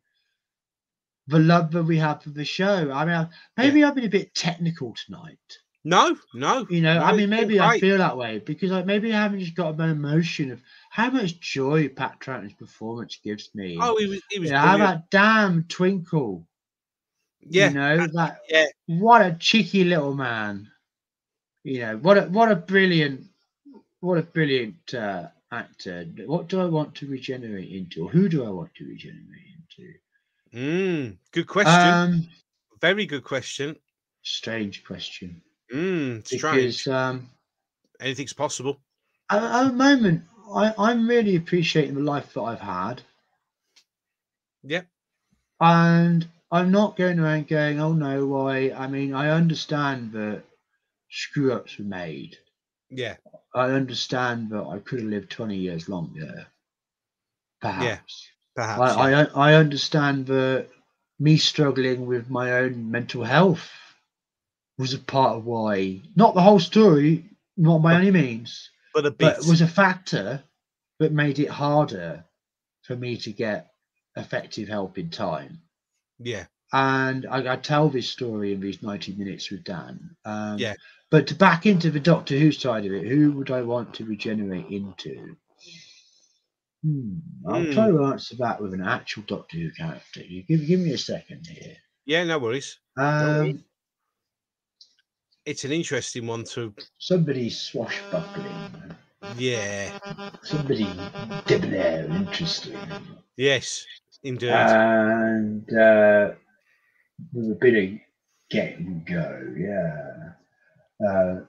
[1.29, 2.91] the love that we have for the show.
[2.91, 5.39] I mean, I- maybe I've been a bit technical tonight.
[5.85, 6.67] No, no.
[6.69, 9.55] You know, I mean, maybe I feel that way because like maybe I haven't just
[9.55, 10.61] got an emotion of
[10.91, 13.79] how much joy Pat Troughton's performance gives me.
[13.81, 14.21] Oh, he was.
[14.29, 14.51] He was.
[14.51, 16.47] yeah, how that damn twinkle?
[17.49, 18.41] yeah, you know that.
[18.49, 18.67] yeah.
[18.87, 20.69] What a cheeky little man.
[21.63, 23.25] You know what a what a brilliant,
[24.01, 26.05] what a brilliant uh, actor.
[26.27, 29.95] What do I want to regenerate into, or who do I want to regenerate into?
[30.55, 31.93] Mm, good question.
[31.93, 32.29] Um,
[32.81, 33.77] Very good question.
[34.23, 35.43] strange question.
[35.73, 36.85] Mm, strange.
[36.85, 37.29] Because um,
[38.01, 38.81] Anything's possible.
[39.31, 40.23] at, at the moment,
[40.55, 43.03] I, I'm really appreciating the life that I've had.
[44.63, 44.83] Yeah.
[45.61, 48.71] And I'm not going around going, oh no, why?
[48.71, 50.43] I mean, I understand that
[51.11, 52.37] screw ups were made.
[52.91, 53.17] Yeah.
[53.55, 56.47] I understand that I could have lived 20 years longer.
[57.61, 58.29] Perhaps.
[58.59, 58.97] Perhaps.
[58.97, 59.27] I, yeah.
[59.37, 60.67] I, I understand that
[61.21, 63.71] me struggling with my own mental health
[64.77, 67.25] was a part of why, not the whole story,
[67.57, 69.37] not by any means, but a bit.
[69.37, 70.43] but was a factor
[70.99, 72.25] that made it harder
[72.83, 73.71] for me to get
[74.17, 75.61] effective help in time.
[76.19, 76.47] yeah.
[76.73, 80.17] And I, I tell this story in these 90 minutes with Dan.
[80.25, 80.75] Um, Yeah.
[81.11, 84.05] But to back into the Doctor Who side of it, who would I want to
[84.05, 85.37] regenerate into?
[86.85, 87.73] Hmm, I'll Hmm.
[87.73, 90.23] try to answer that with an actual Doctor Who character.
[90.23, 91.77] You give, give me a second here.
[92.07, 92.25] Yeah.
[92.25, 92.79] No worries.
[92.97, 93.65] Um,
[95.45, 96.75] It's an interesting one too.
[96.99, 98.95] somebody swashbuckling,
[99.39, 99.99] Yeah.
[100.43, 100.85] somebody
[101.47, 102.77] debonair interesting.
[103.37, 103.85] Yes.
[104.23, 104.51] Indeed.
[104.51, 106.35] and uh,
[107.33, 107.99] with a bit of
[108.51, 110.33] get and go, yeah.
[111.09, 111.41] Uh,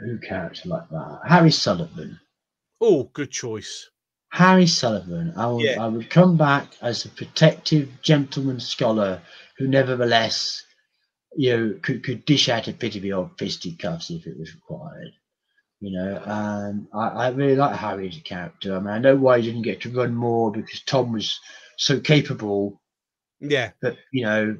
[0.00, 1.20] who character like that?
[1.26, 2.18] Harry Sullivan.
[2.80, 3.90] oh, good choice.
[4.32, 5.32] Harry Sullivan.
[5.36, 5.82] I would, Yeah.
[5.84, 9.20] I would come back as a protective gentleman scholar
[9.58, 10.64] who, nevertheless,
[11.36, 14.54] you know, could, could dish out a bit of your old fisticuffs if it was
[14.54, 15.12] required.
[15.80, 18.76] You know, and I, I really like Harry as a character.
[18.76, 21.38] I mean, I know why he didn't get to run more because Tom was
[21.76, 22.80] so capable
[23.40, 23.72] Yeah.
[23.80, 24.56] but you know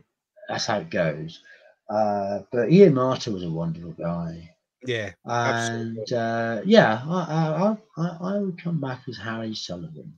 [0.49, 1.41] that's how it goes.
[1.89, 4.51] Uh, but Ian Marter was a wonderful guy,
[4.85, 5.13] Yeah.
[5.25, 10.13] and uh, yeah, I, I, I, I would come back as Harry Sullivan.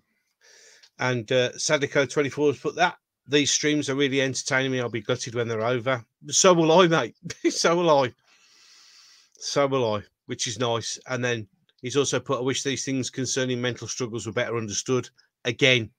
[0.98, 2.96] And uh, Sadako 24 has put that.
[3.26, 4.80] These streams are really entertaining me.
[4.80, 6.04] I'll be gutted when they're over.
[6.28, 7.16] So will I, mate.
[7.50, 8.12] so will I.
[9.38, 10.98] So will I, which is nice.
[11.08, 11.48] And then
[11.82, 15.08] he's also put, I wish these things concerning mental struggles were better understood.
[15.44, 15.90] Again,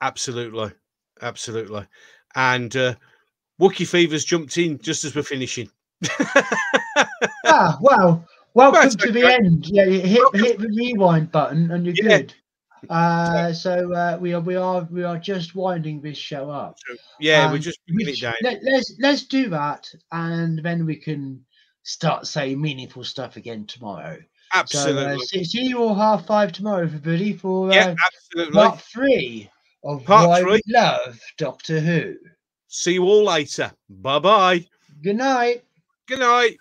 [0.00, 0.72] absolutely.
[1.22, 1.86] Absolutely.
[2.34, 2.94] And uh,
[3.60, 5.70] Wookie Fever's jumped in just as we're finishing.
[7.46, 9.66] Ah, well, welcome to the end.
[9.66, 12.18] Yeah, you hit hit the rewind button, and you're Yeah.
[12.18, 12.34] good.
[12.90, 16.76] Uh, so uh, we are we are we are just winding this show up.
[17.18, 20.96] yeah, we're Um, just bringing it Which- let, let's let's do that, and then we
[20.96, 21.44] can
[21.82, 24.16] start saying meaningful stuff again tomorrow.
[24.18, 25.14] So Absolutely.
[25.14, 28.52] uh, see, see you all half five tomorrow, everybody, for uh, yeah, absolutely.
[28.54, 29.50] part three
[29.84, 30.52] of Part Why three.
[30.52, 32.14] We Love Doctor Who.
[32.68, 33.72] See you all later.
[33.88, 34.64] Bye bye.
[35.02, 35.64] Good night.
[36.06, 36.58] Good night.